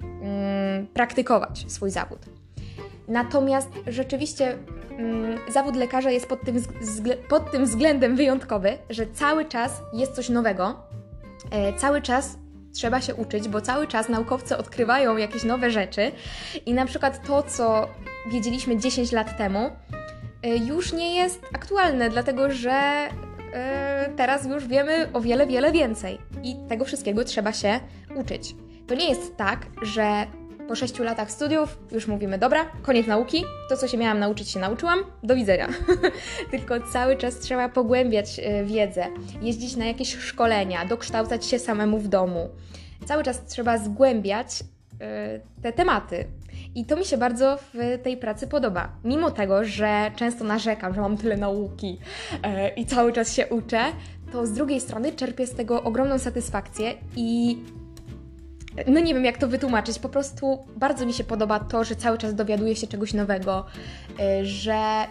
mm, 0.00 0.86
praktykować 0.86 1.64
swój 1.68 1.90
zawód. 1.90 2.18
Natomiast 3.08 3.68
rzeczywiście 3.86 4.58
mm, 4.98 5.38
zawód 5.52 5.76
lekarza 5.76 6.10
jest 6.10 6.26
pod 6.26 6.40
tym, 6.44 6.62
pod 7.28 7.50
tym 7.50 7.64
względem 7.64 8.16
wyjątkowy, 8.16 8.78
że 8.90 9.06
cały 9.06 9.44
czas 9.44 9.82
jest 9.92 10.12
coś 10.12 10.28
nowego, 10.28 10.74
e, 11.50 11.72
cały 11.72 12.02
czas 12.02 12.38
trzeba 12.74 13.00
się 13.00 13.14
uczyć, 13.14 13.48
bo 13.48 13.60
cały 13.60 13.86
czas 13.86 14.08
naukowcy 14.08 14.56
odkrywają 14.56 15.16
jakieś 15.16 15.44
nowe 15.44 15.70
rzeczy 15.70 16.12
i 16.66 16.74
na 16.74 16.86
przykład 16.86 17.26
to, 17.26 17.42
co 17.42 17.88
wiedzieliśmy 18.32 18.76
10 18.76 19.12
lat 19.12 19.38
temu, 19.38 19.70
y, 20.46 20.48
już 20.48 20.92
nie 20.92 21.14
jest 21.14 21.42
aktualne, 21.52 22.10
dlatego 22.10 22.50
że 22.50 23.08
teraz 24.16 24.46
już 24.46 24.66
wiemy 24.66 25.08
o 25.12 25.20
wiele, 25.20 25.46
wiele 25.46 25.72
więcej 25.72 26.18
i 26.42 26.56
tego 26.68 26.84
wszystkiego 26.84 27.24
trzeba 27.24 27.52
się 27.52 27.80
uczyć. 28.16 28.54
To 28.86 28.94
nie 28.94 29.08
jest 29.08 29.36
tak, 29.36 29.66
że 29.82 30.26
po 30.68 30.74
6 30.74 30.98
latach 30.98 31.30
studiów 31.30 31.78
już 31.92 32.06
mówimy, 32.06 32.38
dobra, 32.38 32.64
koniec 32.82 33.06
nauki, 33.06 33.44
to 33.68 33.76
co 33.76 33.88
się 33.88 33.98
miałam 33.98 34.18
nauczyć 34.18 34.50
się 34.50 34.60
nauczyłam, 34.60 34.98
do 35.22 35.34
widzenia. 35.34 35.68
Tylko 36.50 36.80
cały 36.80 37.16
czas 37.16 37.38
trzeba 37.38 37.68
pogłębiać 37.68 38.38
y, 38.38 38.64
wiedzę, 38.64 39.06
jeździć 39.42 39.76
na 39.76 39.84
jakieś 39.84 40.16
szkolenia, 40.16 40.86
dokształcać 40.86 41.46
się 41.46 41.58
samemu 41.58 41.98
w 41.98 42.08
domu. 42.08 42.48
Cały 43.04 43.22
czas 43.22 43.44
trzeba 43.44 43.78
zgłębiać 43.78 44.60
y, 44.60 44.64
te 45.62 45.72
tematy. 45.72 46.24
I 46.74 46.84
to 46.84 46.96
mi 46.96 47.04
się 47.04 47.16
bardzo 47.16 47.58
w 47.74 47.98
tej 48.02 48.16
pracy 48.16 48.46
podoba. 48.46 48.88
Mimo 49.04 49.30
tego, 49.30 49.64
że 49.64 50.10
często 50.16 50.44
narzekam, 50.44 50.94
że 50.94 51.00
mam 51.00 51.16
tyle 51.16 51.36
nauki 51.36 51.98
y, 52.34 52.68
i 52.76 52.86
cały 52.86 53.12
czas 53.12 53.32
się 53.32 53.46
uczę, 53.46 53.80
to 54.32 54.46
z 54.46 54.52
drugiej 54.52 54.80
strony 54.80 55.12
czerpię 55.12 55.46
z 55.46 55.54
tego 55.54 55.82
ogromną 55.82 56.18
satysfakcję 56.18 56.94
i 57.16 57.58
no 58.86 59.00
nie 59.00 59.14
wiem 59.14 59.24
jak 59.24 59.38
to 59.38 59.48
wytłumaczyć, 59.48 59.98
po 59.98 60.08
prostu 60.08 60.58
bardzo 60.76 61.06
mi 61.06 61.12
się 61.12 61.24
podoba 61.24 61.58
to, 61.60 61.84
że 61.84 61.96
cały 61.96 62.18
czas 62.18 62.34
dowiaduję 62.34 62.76
się 62.76 62.86
czegoś 62.86 63.14
nowego, 63.14 63.66
y, 64.40 64.46
że 64.46 65.06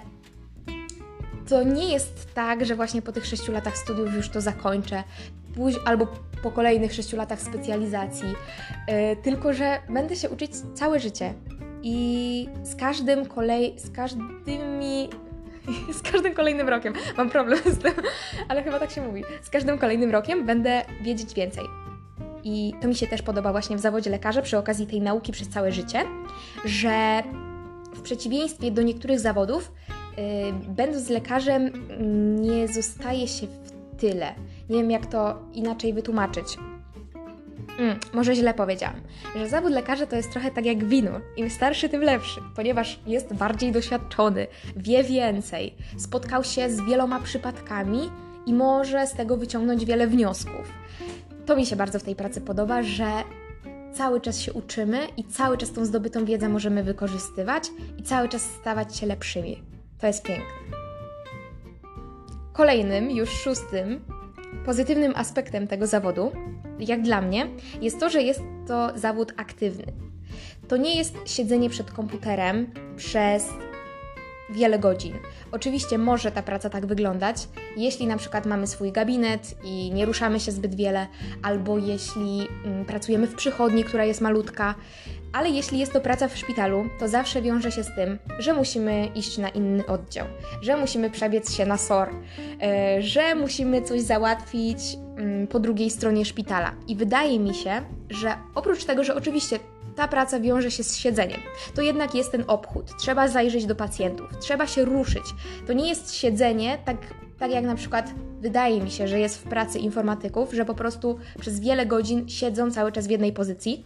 to 1.50 1.64
nie 1.64 1.92
jest 1.92 2.34
tak, 2.34 2.66
że 2.66 2.76
właśnie 2.76 3.02
po 3.02 3.12
tych 3.12 3.26
sześciu 3.26 3.52
latach 3.52 3.78
studiów 3.78 4.14
już 4.14 4.30
to 4.30 4.42
zakończę, 4.42 5.04
albo 5.86 6.08
po 6.44 6.52
kolejnych 6.52 6.94
sześciu 6.94 7.18
latach 7.18 7.42
specjalizacji, 7.42 8.28
y, 8.30 9.16
tylko 9.24 9.54
że 9.54 9.80
będę 9.90 10.16
się 10.16 10.30
uczyć 10.30 10.52
całe 10.74 11.00
życie 11.00 11.34
i 11.84 12.50
z 12.64 12.76
każdym 12.76 13.26
kolej, 13.26 13.74
z 13.80 13.92
każdymi 13.92 15.10
z 16.00 16.02
każdym 16.12 16.34
kolejnym 16.34 16.70
rokiem 16.70 16.94
mam 17.18 17.30
problem 17.30 17.60
z 17.66 17.78
tym, 17.78 17.94
ale 18.48 18.64
chyba 18.64 18.80
tak 18.80 18.92
się 18.92 19.02
mówi. 19.02 19.24
Z 19.42 19.50
każdym 19.50 19.78
kolejnym 19.78 20.12
rokiem 20.12 20.46
będę 20.46 20.82
wiedzieć 21.02 21.34
więcej. 21.34 21.64
I 22.44 22.74
to 22.82 22.88
mi 22.88 22.96
się 22.96 23.08
też 23.08 23.22
podoba 23.22 23.52
właśnie 23.52 23.76
w 23.76 23.80
zawodzie 23.80 24.10
lekarza 24.10 24.42
przy 24.42 24.58
okazji 24.58 24.88
tej 24.88 25.02
nauki 25.02 25.32
przez 25.32 25.50
całe 25.50 25.72
życie, 25.72 26.06
że 26.66 27.24
w 27.94 28.02
przeciwieństwie 28.02 28.72
do 28.72 28.82
niektórych 28.82 29.20
zawodów, 29.20 29.72
yy, 30.18 30.24
będąc 30.68 31.10
lekarzem, 31.10 31.72
nie 32.42 32.68
zostaje 32.68 33.28
się 33.28 33.48
w 33.48 33.74
tyle. 33.98 34.36
Nie 34.70 34.78
wiem, 34.78 34.92
jak 34.92 35.06
to 35.06 35.40
inaczej 35.54 35.94
wytłumaczyć. 35.94 36.58
Mm, 37.80 38.00
może 38.14 38.36
źle 38.36 38.54
powiedziałam, 38.54 38.96
że 39.36 39.50
zawód 39.50 39.72
lekarza 39.72 40.06
to 40.06 40.16
jest 40.16 40.32
trochę 40.32 40.52
tak 40.52 40.66
jak 40.66 40.86
wino. 40.86 41.12
Im 41.38 41.50
starszy, 41.50 41.90
tym 41.90 42.02
lepszy, 42.02 42.42
ponieważ 42.56 43.00
jest 43.08 43.34
bardziej 43.34 43.72
doświadczony, 43.72 44.48
wie 44.76 45.04
więcej, 45.04 45.76
spotkał 45.98 46.44
się 46.44 46.70
z 46.70 46.82
wieloma 46.82 47.20
przypadkami 47.20 48.12
i 48.46 48.54
może 48.54 49.08
z 49.08 49.14
tego 49.14 49.38
wyciągnąć 49.38 49.86
wiele 49.86 50.08
wniosków 50.08 50.84
to 51.46 51.56
mi 51.56 51.66
się 51.66 51.76
bardzo 51.76 52.00
w 52.00 52.04
tej 52.04 52.16
pracy 52.16 52.42
podoba, 52.42 52.84
że 52.84 53.08
cały 53.94 54.22
czas 54.22 54.40
się 54.40 54.54
uczymy 54.54 55.08
i 55.18 55.24
cały 55.24 55.58
czas 55.58 55.72
tą 55.72 55.86
zdobytą 55.86 56.26
wiedzę 56.26 56.50
możemy 56.50 56.84
wykorzystywać 56.84 57.64
i 57.98 58.04
cały 58.04 58.30
czas 58.30 58.42
stawać 58.42 58.98
się 58.98 59.06
lepszymi. 59.06 59.64
To 60.00 60.08
jest 60.08 60.24
piękne. 60.24 60.46
Kolejnym, 62.54 63.12
już 63.12 63.30
szóstym, 63.30 64.06
pozytywnym 64.66 65.14
aspektem 65.16 65.68
tego 65.68 65.88
zawodu, 65.88 66.32
jak 66.80 67.02
dla 67.02 67.22
mnie, 67.22 67.48
jest 67.82 68.00
to, 68.00 68.10
że 68.10 68.22
jest 68.22 68.42
to 68.68 68.92
zawód 68.96 69.34
aktywny. 69.38 69.86
To 70.68 70.78
nie 70.78 70.98
jest 70.98 71.16
siedzenie 71.26 71.70
przed 71.70 71.92
komputerem 71.92 72.68
przez 72.96 73.50
wiele 74.50 74.80
godzin. 74.80 75.14
Oczywiście 75.52 75.98
może 75.98 76.32
ta 76.32 76.44
praca 76.44 76.70
tak 76.70 76.86
wyglądać, 76.86 77.48
jeśli 77.78 78.08
na 78.08 78.18
przykład 78.18 78.46
mamy 78.46 78.68
swój 78.68 78.92
gabinet 78.92 79.56
i 79.64 79.92
nie 79.94 80.06
ruszamy 80.06 80.40
się 80.40 80.52
zbyt 80.52 80.76
wiele, 80.76 81.08
albo 81.44 81.78
jeśli 81.78 82.48
mm, 82.66 82.86
pracujemy 82.86 83.28
w 83.28 83.36
przychodni, 83.36 83.84
która 83.84 84.06
jest 84.06 84.22
malutka, 84.22 84.76
ale 85.34 85.50
jeśli 85.50 85.80
jest 85.80 85.94
to 85.94 86.02
praca 86.02 86.28
w 86.28 86.38
szpitalu, 86.38 86.86
to 87.00 87.08
zawsze 87.08 87.42
wiąże 87.42 87.72
się 87.72 87.84
z 87.84 87.96
tym, 87.96 88.20
że 88.40 88.54
musimy 88.54 89.06
iść 89.16 89.38
na 89.38 89.50
inny 89.50 89.86
oddział, 89.86 90.28
że 90.62 90.78
musimy 90.78 91.10
przebiec 91.10 91.54
się 91.54 91.66
na 91.66 91.78
SOR, 91.78 92.10
yy, 92.12 93.02
że 93.02 93.36
musimy 93.36 93.82
coś 93.82 94.02
załatwić 94.02 94.94
yy, 94.94 95.48
po 95.48 95.60
drugiej 95.60 95.90
stronie 95.90 96.26
szpitala. 96.26 96.76
I 96.88 96.96
wydaje 96.96 97.40
mi 97.40 97.54
się, 97.54 97.82
że 98.10 98.36
oprócz 98.56 98.86
tego, 98.86 99.04
że 99.04 99.16
oczywiście 99.16 99.60
ta 99.96 100.08
praca 100.08 100.40
wiąże 100.40 100.72
się 100.72 100.84
z 100.84 100.98
siedzeniem. 100.98 101.40
To 101.76 101.82
jednak 101.82 102.16
jest 102.16 102.32
ten 102.32 102.44
obchód. 102.48 102.98
Trzeba 103.00 103.28
zajrzeć 103.28 103.66
do 103.66 103.76
pacjentów, 103.76 104.28
trzeba 104.40 104.68
się 104.68 104.86
ruszyć. 104.86 105.24
To 105.68 105.74
nie 105.74 105.90
jest 105.90 106.16
siedzenie 106.16 106.78
tak, 106.86 106.98
tak 107.40 107.52
jak 107.52 107.64
na 107.64 107.76
przykład 107.76 108.12
wydaje 108.42 108.82
mi 108.82 108.92
się, 108.92 109.08
że 109.08 109.20
jest 109.20 109.38
w 109.38 109.44
pracy 109.44 109.80
informatyków, 109.80 110.54
że 110.54 110.66
po 110.66 110.74
prostu 110.74 111.18
przez 111.40 111.60
wiele 111.60 111.86
godzin 111.86 112.30
siedzą 112.30 112.72
cały 112.72 112.92
czas 112.92 113.08
w 113.08 113.10
jednej 113.10 113.34
pozycji. 113.34 113.86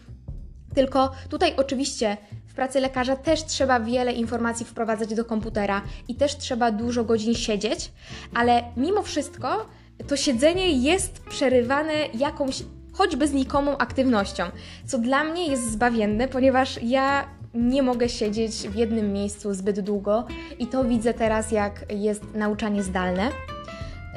Tylko 0.77 1.11
tutaj 1.29 1.53
oczywiście 1.57 2.17
w 2.47 2.53
pracy 2.53 2.79
lekarza 2.79 3.15
też 3.15 3.45
trzeba 3.45 3.79
wiele 3.79 4.11
informacji 4.11 4.65
wprowadzać 4.65 5.15
do 5.15 5.25
komputera 5.25 5.81
i 6.07 6.15
też 6.15 6.37
trzeba 6.37 6.71
dużo 6.71 7.03
godzin 7.03 7.35
siedzieć, 7.35 7.91
ale 8.33 8.63
mimo 8.75 9.03
wszystko 9.03 9.65
to 10.07 10.17
siedzenie 10.17 10.71
jest 10.71 11.23
przerywane 11.29 11.93
jakąś 12.13 12.63
choćby 12.93 13.27
znikomą 13.27 13.77
aktywnością, 13.77 14.43
co 14.85 14.97
dla 14.97 15.23
mnie 15.23 15.47
jest 15.47 15.71
zbawienne, 15.71 16.27
ponieważ 16.27 16.79
ja 16.83 17.27
nie 17.53 17.83
mogę 17.83 18.09
siedzieć 18.09 18.53
w 18.53 18.75
jednym 18.75 19.13
miejscu 19.13 19.53
zbyt 19.53 19.79
długo 19.79 20.27
i 20.59 20.67
to 20.67 20.83
widzę 20.83 21.13
teraz, 21.13 21.51
jak 21.51 21.85
jest 21.89 22.23
nauczanie 22.33 22.83
zdalne. 22.83 23.29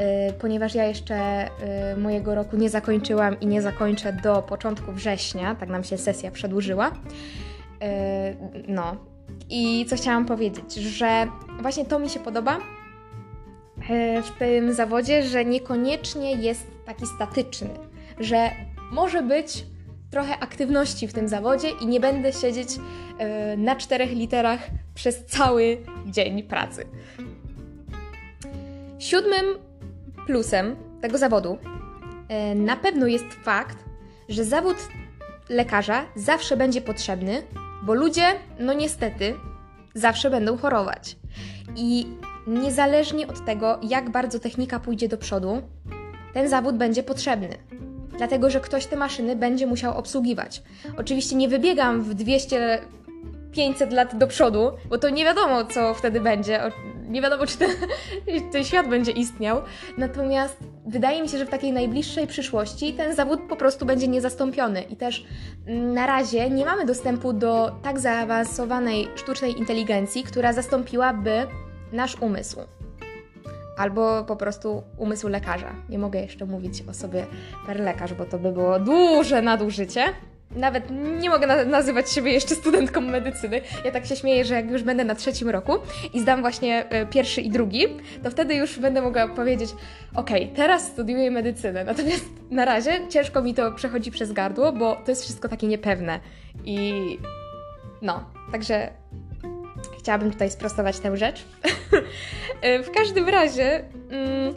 Y, 0.01 0.33
ponieważ 0.33 0.75
ja 0.75 0.85
jeszcze 0.85 1.47
y, 1.93 1.97
mojego 1.97 2.35
roku 2.35 2.57
nie 2.57 2.71
zakończyłam 2.71 3.41
i 3.41 3.47
nie 3.47 3.63
zakończę 3.63 4.13
do 4.13 4.43
początku 4.43 4.93
września, 4.93 5.55
tak 5.55 5.69
nam 5.69 5.85
się 5.85 5.99
sesja 5.99 6.31
przedłużyła. 6.31 6.89
Y, 6.89 6.93
no. 8.69 8.97
I 9.51 9.87
co 9.89 9.97
chciałam 9.97 10.27
powiedzieć, 10.27 10.75
że 10.75 11.27
właśnie 11.61 11.85
to 11.85 11.99
mi 11.99 12.09
się 12.09 12.21
podoba 12.21 12.59
w 14.25 14.39
tym 14.39 14.73
zawodzie, 14.73 15.23
że 15.23 15.45
niekoniecznie 15.45 16.33
jest 16.33 16.67
taki 16.87 17.07
statyczny, 17.07 17.69
że 18.21 18.51
może 18.93 19.23
być 19.23 19.65
trochę 20.11 20.39
aktywności 20.39 21.09
w 21.09 21.13
tym 21.13 21.29
zawodzie 21.29 21.69
i 21.71 21.87
nie 21.87 22.01
będę 22.01 22.33
siedzieć 22.33 22.69
na 23.57 23.77
czterech 23.77 24.11
literach 24.11 24.61
przez 24.95 25.25
cały 25.25 25.79
dzień 26.07 26.43
pracy. 26.43 26.87
Siódmym 28.99 29.70
plusem 30.31 30.77
tego 31.01 31.19
zawodu 31.19 31.59
e, 32.29 32.55
na 32.55 32.77
pewno 32.77 33.07
jest 33.07 33.27
fakt, 33.43 33.85
że 34.29 34.45
zawód 34.45 34.77
lekarza 35.49 36.05
zawsze 36.17 36.57
będzie 36.57 36.81
potrzebny, 36.81 37.43
bo 37.83 37.95
ludzie, 37.95 38.23
no 38.59 38.73
niestety, 38.73 39.35
zawsze 39.95 40.31
będą 40.31 40.57
chorować. 40.57 41.17
I 41.77 42.07
niezależnie 42.47 43.27
od 43.29 43.45
tego, 43.45 43.79
jak 43.83 44.11
bardzo 44.11 44.39
technika 44.39 44.81
pójdzie 44.81 45.09
do 45.09 45.19
przodu, 45.19 45.63
ten 46.33 46.49
zawód 46.49 46.77
będzie 46.77 47.03
potrzebny. 47.03 47.49
Dlatego, 48.19 48.51
że 48.51 48.61
ktoś 48.61 48.87
te 48.87 48.97
maszyny 48.97 49.37
będzie 49.37 49.67
musiał 49.67 49.99
obsługiwać. 49.99 50.63
Oczywiście 50.97 51.37
nie 51.37 51.49
wybiegam 51.49 52.03
w 52.03 52.15
200 52.15 52.79
500 53.53 53.93
lat 53.93 54.19
do 54.19 54.27
przodu, 54.27 54.73
bo 54.89 54.99
to 54.99 55.11
nie 55.11 55.25
wiadomo, 55.25 55.65
co 55.65 55.95
wtedy 55.95 56.21
będzie. 56.21 56.61
Nie 57.11 57.23
wiadomo, 57.23 57.47
czy 57.47 57.59
ten, 57.59 57.71
ten 58.53 58.65
świat 58.65 58.89
będzie 58.89 59.13
istniał. 59.13 59.63
Natomiast 59.99 60.57
wydaje 60.87 61.23
mi 61.23 61.29
się, 61.29 61.39
że 61.39 61.47
w 61.47 61.51
takiej 61.51 61.73
najbliższej 61.73 62.27
przyszłości 62.27 62.93
ten 62.93 63.15
zawód 63.15 63.41
po 63.49 63.57
prostu 63.57 63.87
będzie 63.87 64.09
niezastąpiony. 64.09 64.83
I 64.83 64.97
też 64.97 65.27
mm, 65.67 65.95
na 65.95 66.07
razie 66.07 66.51
nie 66.51 66.65
mamy 66.65 66.87
dostępu 66.87 67.33
do 67.33 67.73
tak 67.83 67.99
zaawansowanej 67.99 69.09
sztucznej 69.17 69.59
inteligencji, 69.59 70.23
która 70.23 70.53
zastąpiłaby 70.53 71.47
nasz 71.93 72.17
umysł. 72.21 72.61
Albo 73.77 74.25
po 74.25 74.37
prostu 74.37 74.83
umysł 74.97 75.29
lekarza. 75.29 75.75
Nie 75.89 75.99
mogę 75.99 76.21
jeszcze 76.21 76.47
mówić 76.47 76.83
o 76.91 76.95
sobie 76.95 77.27
per 77.67 77.81
lekarz, 77.81 78.15
bo 78.15 78.25
to 78.25 78.39
by 78.39 78.53
było 78.53 78.79
duże 78.79 79.43
nadużycie 79.43 80.05
nawet 80.51 80.85
nie 81.21 81.31
mogę 81.31 81.47
na 81.47 81.65
nazywać 81.65 82.13
siebie 82.13 82.33
jeszcze 82.33 82.55
studentką 82.55 83.01
medycyny. 83.01 83.61
Ja 83.85 83.91
tak 83.91 84.07
się 84.07 84.17
śmieję, 84.17 84.45
że 84.45 84.55
jak 84.55 84.71
już 84.71 84.83
będę 84.83 85.05
na 85.05 85.15
trzecim 85.15 85.49
roku 85.49 85.73
i 86.15 86.21
zdam 86.21 86.41
właśnie 86.41 86.91
e, 86.91 87.07
pierwszy 87.07 87.41
i 87.41 87.51
drugi, 87.51 87.87
to 88.23 88.31
wtedy 88.31 88.55
już 88.55 88.79
będę 88.79 89.03
mogła 89.03 89.29
powiedzieć: 89.29 89.71
OK, 90.15 90.31
teraz 90.57 90.87
studiuję 90.87 91.31
medycynę. 91.31 91.85
Natomiast 91.85 92.25
na 92.51 92.65
razie 92.65 93.01
ciężko 93.09 93.43
mi 93.43 93.55
to 93.55 93.73
przechodzi 93.73 94.11
przez 94.11 94.33
gardło, 94.33 94.73
bo 94.73 94.97
to 95.05 95.11
jest 95.11 95.23
wszystko 95.23 95.49
takie 95.49 95.67
niepewne. 95.67 96.21
I 96.65 97.19
no, 98.03 98.25
także 98.53 98.91
chciałabym 99.99 100.31
tutaj 100.31 100.51
sprostować 100.51 100.99
tę 100.99 101.17
rzecz. 101.17 101.45
E, 102.63 102.83
w 102.83 102.91
każdym 102.91 103.29
razie. 103.29 103.85
Mm, 104.11 104.55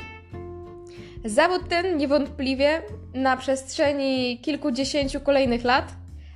Zawód 1.25 1.69
ten 1.69 1.97
niewątpliwie 1.97 2.81
na 3.13 3.38
przestrzeni 3.38 4.39
kilkudziesięciu 4.39 5.20
kolejnych 5.20 5.63
lat 5.63 5.86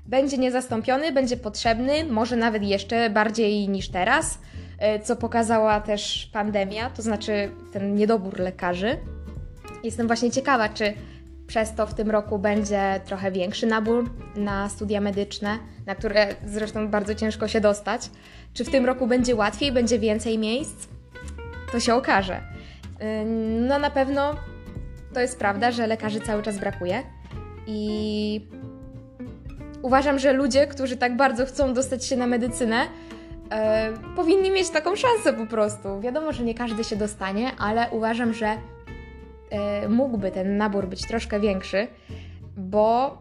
będzie 0.06 0.38
niezastąpiony, 0.38 1.12
będzie 1.12 1.38
potrzebny, 1.38 2.06
może 2.06 2.36
nawet 2.36 2.64
jeszcze 2.64 3.10
bardziej 3.10 3.70
niż 3.70 3.90
teraz, 3.90 4.40
e, 4.80 5.00
co 5.00 5.16
pokazała 5.16 5.82
też 5.82 6.30
pandemia, 6.34 6.90
to 6.90 7.02
znaczy 7.02 7.52
ten 7.74 7.96
niedobór 7.96 8.40
lekarzy. 8.40 8.98
Jestem 9.84 10.08
właśnie 10.08 10.32
ciekawa, 10.32 10.70
czy 10.70 10.94
przez 11.48 11.74
to 11.74 11.88
w 11.88 11.94
tym 11.94 12.12
roku 12.12 12.40
będzie 12.40 13.02
trochę 13.06 13.32
większy 13.32 13.68
nabór 13.68 14.10
na 14.36 14.70
studia 14.70 15.02
medyczne, 15.02 15.60
na 15.86 15.96
które 15.96 16.36
zresztą 16.46 16.88
bardzo 16.88 17.16
ciężko 17.16 17.48
się 17.48 17.62
dostać. 17.62 18.10
Czy 18.54 18.66
w 18.66 18.70
tym 18.70 18.86
roku 18.86 19.08
będzie 19.08 19.36
łatwiej, 19.36 19.72
będzie 19.72 20.00
więcej 20.00 20.38
miejsc? 20.38 20.88
To 21.72 21.80
się 21.80 21.96
okaże. 21.96 22.42
E, 23.00 23.26
no 23.68 23.80
na 23.80 23.90
pewno 23.90 24.36
to 25.18 25.22
jest 25.22 25.40
prawda, 25.40 25.72
że 25.72 25.88
lekarzy 25.88 26.22
cały 26.22 26.44
czas 26.44 26.60
brakuje 26.60 27.04
i 27.68 28.48
uważam, 29.82 30.20
że 30.20 30.34
ludzie, 30.34 30.68
którzy 30.68 30.98
tak 30.98 31.16
bardzo 31.16 31.46
chcą 31.46 31.74
dostać 31.74 32.06
się 32.06 32.18
na 32.18 32.28
medycynę, 32.28 32.88
e, 33.52 33.94
powinni 34.16 34.52
mieć 34.52 34.70
taką 34.70 34.96
szansę 34.96 35.34
po 35.34 35.46
prostu. 35.46 36.02
Wiadomo, 36.02 36.32
że 36.34 36.44
nie 36.44 36.54
każdy 36.56 36.84
się 36.84 36.96
dostanie, 36.96 37.52
ale 37.60 37.90
uważam, 37.92 38.34
że 38.34 38.58
e, 39.50 39.90
mógłby 39.90 40.32
ten 40.32 40.58
nabór 40.58 40.88
być 40.88 41.08
troszkę 41.08 41.40
większy, 41.40 41.88
bo 42.58 43.18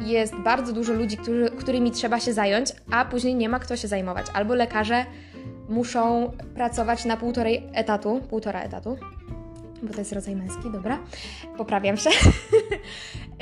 jest 0.00 0.34
bardzo 0.34 0.72
dużo 0.72 0.92
ludzi, 0.92 1.16
którzy, 1.16 1.50
którymi 1.50 1.90
trzeba 1.90 2.20
się 2.20 2.32
zająć, 2.32 2.72
a 2.90 3.04
później 3.04 3.34
nie 3.34 3.48
ma 3.48 3.58
kto 3.58 3.76
się 3.76 3.88
zajmować. 3.88 4.26
Albo 4.34 4.54
lekarze 4.54 5.04
muszą 5.68 6.32
pracować 6.54 7.04
na 7.04 7.16
półtorej 7.16 7.68
etatu, 7.74 8.20
półtora 8.30 8.60
etatu, 8.60 8.96
bo 9.82 9.92
to 9.92 9.98
jest 9.98 10.12
rodzaj 10.12 10.36
męski, 10.36 10.70
dobra, 10.70 10.98
poprawiam 11.56 11.96
się. 11.96 12.10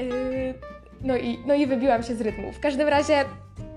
Y, 0.01 0.55
no, 1.03 1.17
i, 1.17 1.39
no 1.47 1.55
i 1.55 1.67
wybiłam 1.67 2.03
się 2.03 2.15
z 2.15 2.21
rytmu. 2.21 2.53
W 2.53 2.61
każdym 2.61 2.89
razie 2.89 3.25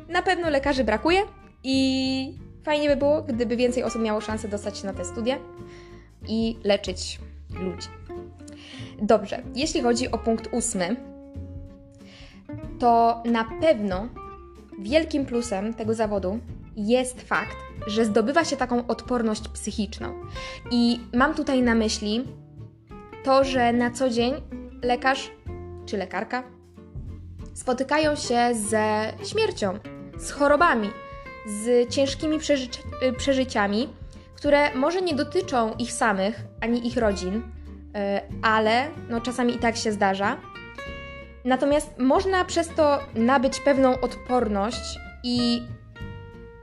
na 0.10 0.22
pewno 0.22 0.50
lekarzy 0.50 0.84
brakuje 0.84 1.22
i 1.64 2.38
fajnie 2.64 2.90
by 2.90 2.96
było, 2.96 3.22
gdyby 3.22 3.56
więcej 3.56 3.84
osób 3.84 4.02
miało 4.02 4.22
szansę 4.22 4.48
dostać 4.48 4.78
się 4.78 4.88
na 4.88 4.94
te 4.94 5.06
studia 5.06 5.38
i 6.28 6.58
leczyć 6.64 7.20
ludzi. 7.50 7.88
Dobrze, 9.02 9.42
jeśli 9.56 9.82
chodzi 9.82 10.12
o 10.12 10.18
punkt 10.18 10.50
ósmy, 10.52 10.96
to 12.80 13.24
na 13.26 13.44
pewno 13.62 14.10
wielkim 14.80 15.26
plusem 15.26 15.74
tego 15.74 15.94
zawodu 15.94 16.40
jest 16.76 17.22
fakt, 17.22 17.58
że 17.88 18.06
zdobywa 18.06 18.46
się 18.46 18.58
taką 18.58 18.88
odporność 18.88 19.48
psychiczną. 19.48 20.14
I 20.72 21.00
mam 21.14 21.34
tutaj 21.34 21.62
na 21.62 21.76
myśli 21.76 22.24
to, 23.28 23.44
że 23.44 23.74
na 23.74 23.92
co 23.92 24.10
dzień 24.10 24.34
lekarz 24.84 25.32
czy 25.86 25.98
lekarka 25.98 26.44
spotykają 27.54 28.16
się 28.16 28.50
ze 28.54 29.14
śmiercią, 29.24 29.80
z 30.18 30.32
chorobami, 30.32 30.90
z 31.48 31.90
ciężkimi 31.90 32.40
przeży 32.40 32.68
y, 33.04 33.14
przeżyciami, 33.14 33.90
które 34.36 34.76
może 34.76 35.02
nie 35.02 35.16
dotyczą 35.16 35.74
ich 35.80 35.94
samych 35.94 36.42
ani 36.62 36.88
ich 36.88 36.98
rodzin, 36.98 37.36
y, 37.36 37.42
ale 38.42 38.88
no, 39.10 39.22
czasami 39.22 39.56
i 39.56 39.60
tak 39.60 39.76
się 39.76 39.92
zdarza. 39.92 40.38
Natomiast 41.46 42.00
można 42.00 42.46
przez 42.46 42.70
to 42.70 43.00
nabyć 43.16 43.60
pewną 43.60 44.02
odporność 44.02 45.00
i 45.24 45.62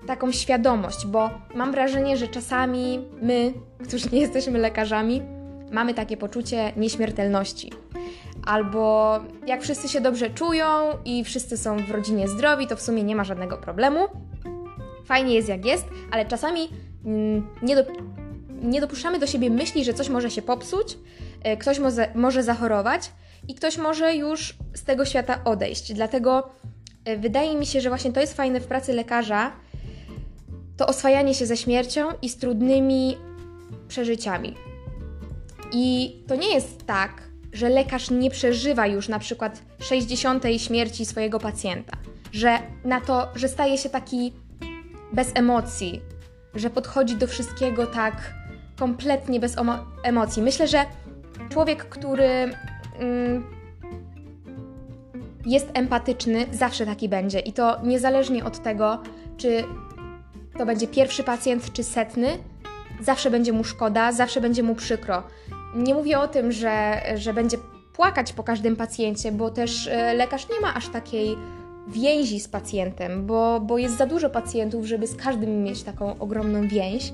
taką 0.06 0.32
świadomość, 0.32 1.06
bo 1.06 1.30
mam 1.54 1.72
wrażenie, 1.72 2.16
że 2.16 2.28
czasami 2.28 3.08
my, 3.22 3.52
którzy 3.88 4.08
nie 4.12 4.20
jesteśmy 4.20 4.58
lekarzami, 4.58 5.33
mamy 5.74 5.94
takie 5.94 6.16
poczucie 6.16 6.72
nieśmiertelności. 6.76 7.72
Albo 8.46 9.18
jak 9.46 9.62
wszyscy 9.62 9.88
się 9.88 10.00
dobrze 10.00 10.30
czują 10.30 10.66
i 11.04 11.24
wszyscy 11.24 11.56
są 11.56 11.76
w 11.76 11.90
rodzinie 11.90 12.28
zdrowi, 12.28 12.66
to 12.66 12.76
w 12.76 12.82
sumie 12.82 13.02
nie 13.02 13.16
ma 13.16 13.24
żadnego 13.24 13.56
problemu. 13.56 14.00
Fajnie 15.04 15.34
jest 15.34 15.48
jak 15.48 15.64
jest, 15.64 15.86
ale 16.10 16.26
czasami 16.26 16.68
mm, 17.04 17.48
nie, 17.62 17.76
do, 17.76 17.82
nie 18.62 18.80
dopuszczamy 18.80 19.18
do 19.18 19.26
siebie 19.26 19.50
myśli, 19.50 19.84
że 19.84 19.94
coś 19.94 20.08
może 20.08 20.30
się 20.30 20.42
popsuć, 20.42 20.98
e, 21.42 21.56
ktoś 21.56 21.78
może, 21.78 22.08
może 22.14 22.42
zachorować 22.42 23.12
i 23.48 23.54
ktoś 23.54 23.78
może 23.78 24.16
już 24.16 24.54
z 24.74 24.84
tego 24.84 25.04
świata 25.04 25.40
odejść. 25.44 25.92
Dlatego 25.92 26.50
e, 27.04 27.16
wydaje 27.16 27.54
mi 27.54 27.66
się, 27.66 27.80
że 27.80 27.88
właśnie 27.88 28.12
to 28.12 28.20
jest 28.20 28.36
fajne 28.36 28.60
w 28.60 28.66
pracy 28.66 28.92
lekarza, 28.92 29.52
to 30.76 30.86
oswajanie 30.86 31.34
się 31.34 31.46
ze 31.46 31.56
śmiercią 31.56 32.08
i 32.22 32.28
z 32.28 32.36
trudnymi 32.36 33.16
przeżyciami. 33.88 34.54
I 35.74 36.16
to 36.26 36.34
nie 36.34 36.54
jest 36.54 36.86
tak, 36.86 37.22
że 37.52 37.68
lekarz 37.68 38.10
nie 38.10 38.30
przeżywa 38.30 38.86
już 38.86 39.08
na 39.08 39.18
przykład 39.18 39.62
60. 39.78 40.44
śmierci 40.56 41.06
swojego 41.06 41.38
pacjenta, 41.38 41.96
że 42.32 42.58
na 42.84 43.00
to, 43.00 43.28
że 43.34 43.48
staje 43.48 43.78
się 43.78 43.88
taki 43.88 44.32
bez 45.12 45.32
emocji, 45.34 46.00
że 46.54 46.70
podchodzi 46.70 47.16
do 47.16 47.26
wszystkiego 47.26 47.86
tak 47.86 48.34
kompletnie 48.78 49.40
bez 49.40 49.56
emocji. 50.02 50.42
Myślę, 50.42 50.68
że 50.68 50.84
człowiek, 51.48 51.84
który 51.88 52.54
mm, 52.98 53.44
jest 55.46 55.70
empatyczny, 55.74 56.46
zawsze 56.52 56.86
taki 56.86 57.08
będzie 57.08 57.38
i 57.38 57.52
to 57.52 57.80
niezależnie 57.82 58.44
od 58.44 58.62
tego, 58.62 59.02
czy 59.36 59.64
to 60.58 60.66
będzie 60.66 60.86
pierwszy 60.86 61.24
pacjent 61.24 61.72
czy 61.72 61.84
setny, 61.84 62.38
zawsze 63.00 63.30
będzie 63.30 63.52
mu 63.52 63.64
szkoda, 63.64 64.12
zawsze 64.12 64.40
będzie 64.40 64.62
mu 64.62 64.74
przykro. 64.74 65.22
Nie 65.74 65.94
mówię 65.94 66.18
o 66.18 66.28
tym, 66.28 66.52
że, 66.52 67.02
że 67.16 67.34
będzie 67.34 67.56
płakać 67.92 68.32
po 68.32 68.42
każdym 68.42 68.76
pacjencie, 68.76 69.32
bo 69.32 69.50
też 69.50 69.86
e, 69.86 70.14
lekarz 70.14 70.48
nie 70.48 70.60
ma 70.60 70.74
aż 70.74 70.88
takiej 70.88 71.36
więzi 71.88 72.40
z 72.40 72.48
pacjentem, 72.48 73.26
bo, 73.26 73.60
bo 73.60 73.78
jest 73.78 73.96
za 73.96 74.06
dużo 74.06 74.30
pacjentów, 74.30 74.86
żeby 74.86 75.06
z 75.06 75.16
każdym 75.16 75.62
mieć 75.62 75.82
taką 75.82 76.18
ogromną 76.18 76.68
więź. 76.68 77.12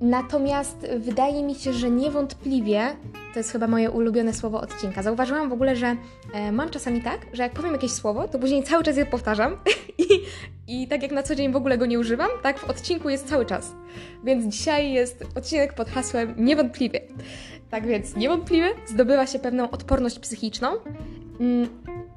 Natomiast 0.00 0.86
wydaje 0.98 1.42
mi 1.42 1.54
się, 1.54 1.72
że 1.72 1.90
niewątpliwie 1.90 2.96
to 3.32 3.40
jest 3.40 3.52
chyba 3.52 3.66
moje 3.66 3.90
ulubione 3.90 4.32
słowo 4.32 4.60
odcinka. 4.60 5.02
Zauważyłam 5.02 5.48
w 5.48 5.52
ogóle, 5.52 5.76
że 5.76 5.96
e, 6.32 6.52
mam 6.52 6.70
czasami 6.70 7.02
tak, 7.02 7.26
że 7.32 7.42
jak 7.42 7.52
powiem 7.52 7.72
jakieś 7.72 7.90
słowo, 7.90 8.28
to 8.28 8.38
później 8.38 8.62
cały 8.62 8.84
czas 8.84 8.96
je 8.96 9.06
powtarzam 9.06 9.56
I, 9.98 10.04
i 10.68 10.88
tak 10.88 11.02
jak 11.02 11.12
na 11.12 11.22
co 11.22 11.34
dzień 11.34 11.52
w 11.52 11.56
ogóle 11.56 11.78
go 11.78 11.86
nie 11.86 11.98
używam, 11.98 12.30
tak 12.42 12.58
w 12.58 12.70
odcinku 12.70 13.08
jest 13.08 13.28
cały 13.28 13.46
czas. 13.46 13.74
Więc 14.24 14.54
dzisiaj 14.54 14.92
jest 14.92 15.24
odcinek 15.34 15.74
pod 15.74 15.88
hasłem 15.88 16.34
niewątpliwie. 16.38 17.00
Tak 17.70 17.86
więc 17.86 18.16
niewątpliwie 18.16 18.68
zdobywa 18.86 19.26
się 19.26 19.38
pewną 19.38 19.70
odporność 19.70 20.18
psychiczną. 20.18 20.68
Mm, 21.40 21.68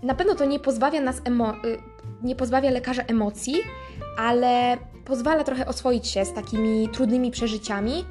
na 0.04 0.16
pewno 0.16 0.36
to 0.36 0.46
nie 0.46 0.60
pozbawia 0.60 1.02
nas 1.02 1.22
emo- 1.22 1.66
y, 1.66 1.78
nie 2.24 2.36
pozbawia 2.36 2.72
lekarza 2.72 3.04
emocji, 3.04 3.56
ale 4.18 4.78
pozwala 5.10 5.44
trochę 5.44 5.66
oswoić 5.66 6.08
się 6.08 6.26
z 6.26 6.34
takimi 6.34 6.90
trudnymi 6.90 7.32
przeżyciami, 7.32 8.06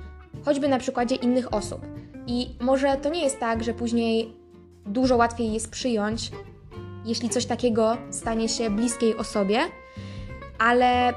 choćby 0.45 0.69
na 0.69 0.79
przykładzie 0.79 1.15
innych 1.15 1.55
osób. 1.55 1.87
I 2.27 2.57
może 2.61 2.97
to 2.97 3.09
nie 3.09 3.23
jest 3.23 3.41
tak, 3.41 3.65
że 3.65 3.75
później 3.75 4.33
dużo 4.87 5.17
łatwiej 5.17 5.53
jest 5.53 5.71
przyjąć, 5.71 6.31
jeśli 7.05 7.29
coś 7.29 7.47
takiego 7.47 7.97
stanie 8.11 8.49
się 8.49 8.71
bliskiej 8.71 9.17
osobie, 9.17 9.61
ale 10.59 11.13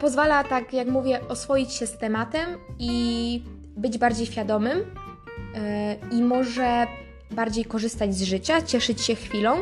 pozwala, 0.00 0.44
tak 0.44 0.72
jak 0.72 0.88
mówię, 0.88 1.20
oswoić 1.28 1.72
się 1.72 1.86
z 1.86 1.98
tematem 1.98 2.48
i 2.78 3.42
być 3.76 3.98
bardziej 3.98 4.26
świadomym 4.26 4.78
yy, 4.78 6.18
i 6.18 6.22
może 6.22 6.86
bardziej 7.30 7.64
korzystać 7.64 8.14
z 8.14 8.22
życia, 8.22 8.62
cieszyć 8.62 9.00
się 9.00 9.14
chwilą, 9.14 9.56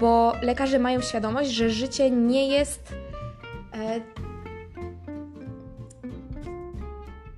bo 0.00 0.32
lekarze 0.42 0.78
mają 0.78 1.00
świadomość, 1.00 1.50
że 1.50 1.70
życie 1.70 2.10
nie 2.10 2.48
jest 2.48 2.94
e, 3.72 4.00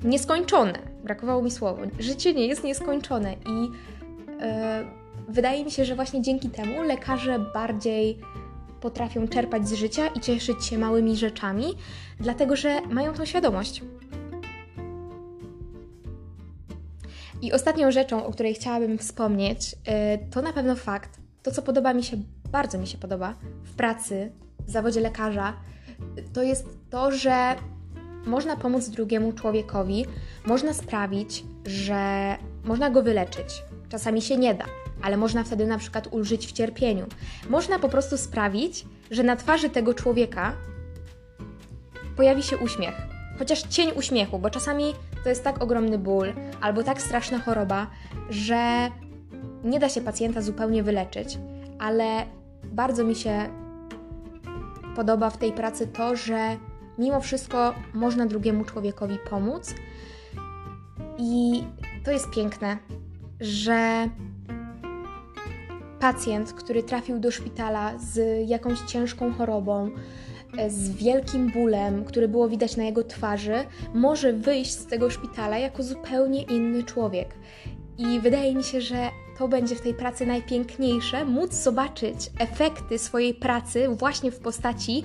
nieskończone. 0.04 0.78
Brakowało 1.04 1.42
mi 1.42 1.50
słowa. 1.50 1.82
Życie 1.98 2.34
nie 2.34 2.46
jest 2.46 2.64
nieskończone 2.64 3.32
i 3.32 3.70
e, 4.40 4.84
wydaje 5.28 5.64
mi 5.64 5.70
się, 5.70 5.84
że 5.84 5.94
właśnie 5.94 6.22
dzięki 6.22 6.50
temu 6.50 6.82
lekarze 6.82 7.38
bardziej 7.54 8.18
potrafią 8.80 9.28
czerpać 9.28 9.68
z 9.68 9.72
życia 9.72 10.06
i 10.06 10.20
cieszyć 10.20 10.64
się 10.64 10.78
małymi 10.78 11.16
rzeczami, 11.16 11.64
dlatego 12.20 12.56
że 12.56 12.80
mają 12.80 13.12
tą 13.12 13.24
świadomość. 13.24 13.82
I 17.42 17.52
ostatnią 17.52 17.90
rzeczą, 17.90 18.26
o 18.26 18.32
której 18.32 18.54
chciałabym 18.54 18.98
wspomnieć, 18.98 19.76
e, 19.84 20.18
to 20.18 20.42
na 20.42 20.52
pewno 20.52 20.76
fakt, 20.76 21.20
to 21.42 21.50
co 21.50 21.62
podoba 21.62 21.94
mi 21.94 22.04
się, 22.04 22.16
bardzo 22.52 22.78
mi 22.78 22.86
się 22.86 22.98
podoba 22.98 23.34
w 23.64 23.74
pracy, 23.74 24.32
w 24.66 24.70
zawodzie 24.70 25.00
lekarza, 25.00 25.56
to 26.32 26.42
jest 26.42 26.66
to, 26.90 27.10
że 27.10 27.56
można 28.26 28.56
pomóc 28.56 28.88
drugiemu 28.88 29.32
człowiekowi, 29.32 30.06
można 30.46 30.72
sprawić, 30.72 31.44
że 31.66 32.37
można 32.64 32.90
go 32.90 33.02
wyleczyć. 33.02 33.62
Czasami 33.88 34.22
się 34.22 34.37
nie 34.37 34.54
da, 34.54 34.64
ale 35.02 35.16
można 35.16 35.44
wtedy 35.44 35.66
na 35.66 35.78
przykład 35.78 36.08
ulżyć 36.11 36.46
w 36.46 36.52
cierpieniu. 36.52 37.06
Można 37.50 37.78
po 37.78 37.88
prostu 37.88 38.18
sprawić, 38.18 38.85
że 39.11 39.22
na 39.22 39.37
twarzy 39.37 39.70
tego 39.70 39.94
człowieka 39.94 40.52
pojawi 42.16 42.42
się 42.42 42.56
uśmiech. 42.58 42.94
Chociaż 43.38 43.62
cień 43.62 43.90
uśmiechu, 43.96 44.38
bo 44.38 44.50
czasami 44.50 44.94
to 45.24 45.28
jest 45.28 45.44
tak 45.44 45.62
ogromny 45.62 45.98
ból 45.98 46.32
albo 46.61 46.82
tak 46.82 47.02
straszna 47.02 47.38
choroba, 47.38 47.87
że 48.30 48.90
nie 49.64 49.80
da 49.80 49.88
się 49.88 50.00
pacjenta 50.00 50.42
zupełnie 50.42 50.82
wyleczyć, 50.82 51.38
ale 51.78 52.26
bardzo 52.64 53.04
mi 53.04 53.14
się 53.14 53.48
podoba 54.96 55.30
w 55.30 55.37
tej 55.37 55.52
pracy 55.52 55.87
to, 55.87 56.16
że 56.16 56.56
mimo 56.98 57.20
wszystko 57.20 57.74
można 57.94 58.26
drugiemu 58.26 58.64
człowiekowi 58.64 59.18
pomóc. 59.31 59.74
I 61.18 61.64
to 62.05 62.11
jest 62.11 62.31
piękne, 62.31 62.78
że 63.40 64.09
pacjent, 66.00 66.52
który 66.52 66.83
trafił 66.83 67.18
do 67.18 67.31
szpitala 67.31 67.98
z 67.98 68.48
jakąś 68.48 68.81
ciężką 68.81 69.33
chorobą, 69.33 69.90
z 70.68 70.90
wielkim 70.90 71.50
bólem, 71.50 72.05
który 72.05 72.28
było 72.28 72.48
widać 72.48 72.76
na 72.76 72.85
jego 72.85 73.05
twarzy, 73.05 73.55
może 73.94 74.33
wyjść 74.33 74.70
z 74.70 74.87
tego 74.87 75.11
szpitala 75.11 75.59
jako 75.59 75.83
zupełnie 75.83 76.42
inny 76.42 76.83
człowiek. 76.83 77.35
I 77.98 78.20
wydaje 78.20 78.55
mi 78.55 78.64
się, 78.64 78.81
że 78.81 79.09
to 79.38 79.48
będzie 79.48 79.74
w 79.74 79.81
tej 79.81 79.94
pracy 79.94 80.26
najpiękniejsze 80.26 81.24
móc 81.24 81.55
zobaczyć 81.55 82.31
efekty 82.38 82.98
swojej 82.98 83.35
pracy 83.35 83.88
właśnie 83.88 84.31
w 84.31 84.38
postaci 84.38 85.05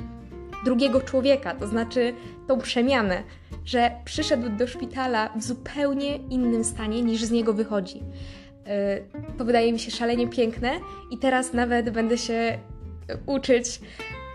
drugiego 0.65 1.01
człowieka, 1.01 1.55
to 1.55 1.67
znaczy 1.67 2.13
tą 2.47 2.59
przemianę, 2.59 3.23
że 3.65 3.91
przyszedł 4.05 4.49
do 4.49 4.67
szpitala 4.67 5.29
w 5.35 5.43
zupełnie 5.43 6.15
innym 6.15 6.63
stanie 6.63 7.01
niż 7.01 7.23
z 7.23 7.31
niego 7.31 7.53
wychodzi. 7.53 7.97
Y, 7.97 9.37
to 9.37 9.45
wydaje 9.45 9.73
mi 9.73 9.79
się 9.79 9.91
szalenie 9.91 10.27
piękne 10.27 10.71
i 11.11 11.17
teraz 11.17 11.53
nawet 11.53 11.89
będę 11.89 12.17
się 12.17 12.59
uczyć 13.25 13.79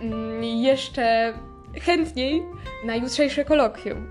mm, 0.00 0.44
jeszcze 0.44 1.34
chętniej 1.80 2.42
na 2.84 2.96
jutrzejsze 2.96 3.44
kolokwium. 3.44 4.06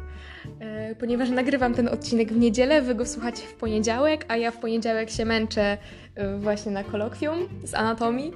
Y, 0.91 0.95
ponieważ 0.95 1.30
nagrywam 1.30 1.74
ten 1.74 1.88
odcinek 1.88 2.34
w 2.34 2.38
niedzielę, 2.38 2.82
wy 2.82 2.95
go 2.95 3.06
słuchacie 3.06 3.43
w 3.47 3.54
poniedziałek, 3.54 4.26
a 4.28 4.38
ja 4.38 4.52
w 4.52 4.58
poniedziałek 4.58 5.10
się 5.10 5.26
męczę 5.26 5.78
y, 6.17 6.39
właśnie 6.39 6.71
na 6.71 6.84
kolokwium 6.84 7.38
z 7.63 7.74
anatomii, 7.74 8.34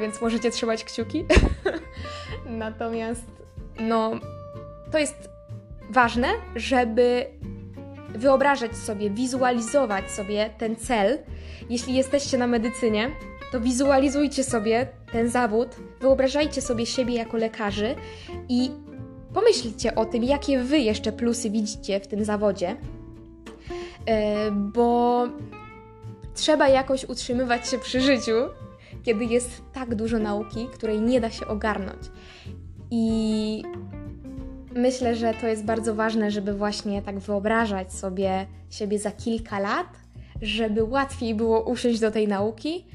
więc 0.00 0.20
możecie 0.20 0.50
trzymać 0.50 0.84
kciuki. 0.84 1.24
Natomiast 2.46 3.24
no, 3.80 4.12
to 4.92 4.98
jest 4.98 5.28
ważne, 5.90 6.28
żeby 6.56 7.26
wyobrażać 8.08 8.76
sobie, 8.76 9.10
wizualizować 9.10 10.10
sobie 10.10 10.50
ten 10.58 10.76
cel. 10.76 11.18
Jeśli 11.70 11.94
jesteście 11.94 12.38
na 12.38 12.46
medycynie, 12.46 13.10
to 13.52 13.60
wizualizujcie 13.60 14.44
sobie 14.44 14.88
ten 15.12 15.28
zawód, 15.28 15.68
wyobrażajcie 16.00 16.62
sobie 16.62 16.86
siebie 16.86 17.14
jako 17.14 17.36
lekarzy 17.36 17.94
i 18.48 18.70
pomyślcie 19.34 19.94
o 19.94 20.04
tym, 20.04 20.24
jakie 20.24 20.58
wy 20.58 20.78
jeszcze 20.78 21.12
plusy 21.12 21.50
widzicie 21.50 22.00
w 22.00 22.06
tym 22.06 22.24
zawodzie, 22.24 22.76
e, 24.06 24.50
bo 24.50 25.26
trzeba 26.34 26.68
jakoś 26.68 27.04
utrzymywać 27.04 27.68
się 27.68 27.78
przy 27.78 28.00
życiu, 28.00 28.32
kiedy 29.04 29.24
jest 29.24 29.62
tak 29.72 29.94
dużo 29.94 30.18
nauki, 30.18 30.66
której 30.72 31.00
nie 31.00 31.20
da 31.20 31.30
się 31.30 31.46
ogarnąć. 31.46 32.02
I 32.90 33.62
myślę, 34.74 35.16
że 35.16 35.34
to 35.40 35.46
jest 35.46 35.64
bardzo 35.64 35.94
ważne, 35.94 36.30
żeby 36.30 36.54
właśnie 36.54 37.02
tak 37.02 37.18
wyobrażać 37.18 37.92
sobie 37.92 38.46
siebie 38.70 38.98
za 38.98 39.10
kilka 39.10 39.58
lat, 39.58 39.86
żeby 40.42 40.84
łatwiej 40.84 41.34
było 41.34 41.60
usiąść 41.70 42.00
do 42.00 42.10
tej 42.10 42.28
nauki, 42.28 42.86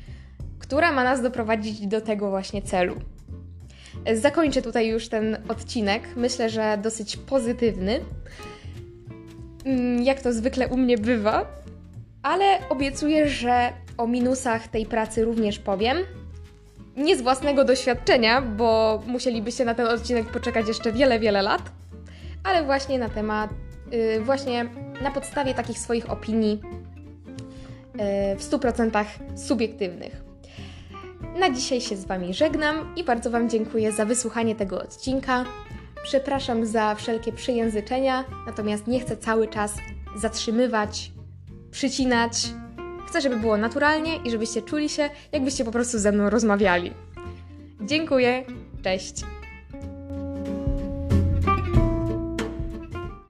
która 0.60 0.92
ma 0.92 1.04
nas 1.04 1.22
doprowadzić 1.22 1.88
do 1.88 2.02
tego 2.02 2.30
właśnie 2.30 2.62
celu. 2.62 2.96
Zakończę 4.14 4.62
tutaj 4.62 4.88
już 4.88 5.10
ten 5.10 5.38
odcinek, 5.48 6.04
myślę, 6.16 6.50
że 6.50 6.80
dosyć 6.84 7.18
pozytywny, 7.18 8.00
mm, 9.66 10.04
jak 10.04 10.22
to 10.22 10.34
zwykle 10.34 10.68
u 10.68 10.78
mnie 10.78 10.98
bywa, 10.98 11.46
ale 12.24 12.70
obiecuję, 12.70 13.30
że 13.30 13.74
o 13.98 14.08
minusach 14.08 14.68
tej 14.68 14.86
pracy 14.86 15.26
również 15.26 15.60
powiem. 15.60 15.98
Nie 16.98 17.18
z 17.18 17.22
własnego 17.22 17.66
doświadczenia, 17.66 18.42
bo 18.42 19.02
musielibyście 19.08 19.66
na 19.66 19.76
ten 19.76 19.88
odcinek 19.88 20.32
poczekać 20.32 20.68
jeszcze 20.68 20.92
wiele, 20.92 21.20
wiele 21.20 21.42
lat, 21.42 21.62
ale 22.44 22.64
właśnie 22.64 23.00
na 23.00 23.10
temat, 23.10 23.50
yy, 23.92 24.22
właśnie 24.22 24.70
na 25.02 25.12
podstawie 25.12 25.54
takich 25.54 25.80
swoich 25.80 26.12
opinii 26.12 26.52
yy, 26.52 28.36
w 28.36 28.50
100% 28.52 29.06
subiektywnych. 29.36 30.24
Na 31.40 31.50
dzisiaj 31.50 31.82
się 31.82 31.96
z 31.96 32.06
Wami 32.06 32.34
żegnam 32.34 32.96
i 32.96 33.04
bardzo 33.04 33.30
Wam 33.30 33.50
dziękuję 33.50 33.92
za 33.92 34.06
wysłuchanie 34.06 34.56
tego 34.56 34.82
odcinka. 34.82 35.46
Przepraszam 36.04 36.66
za 36.66 36.96
wszelkie 36.96 37.32
przejęzyczenia, 37.32 38.24
natomiast 38.46 38.88
nie 38.88 39.00
chcę 39.00 39.18
cały 39.18 39.48
czas 39.48 39.74
zatrzymywać, 40.16 41.12
przycinać 41.72 42.50
Chcę, 43.10 43.22
żeby 43.22 43.36
było 43.36 43.58
naturalnie 43.58 44.16
i 44.16 44.32
żebyście 44.32 44.62
czuli 44.62 44.90
się, 44.90 45.10
jakbyście 45.32 45.66
po 45.66 45.72
prostu 45.72 46.00
ze 46.00 46.12
mną 46.12 46.30
rozmawiali. 46.30 46.94
Dziękuję, 47.82 48.44
cześć! 48.84 49.14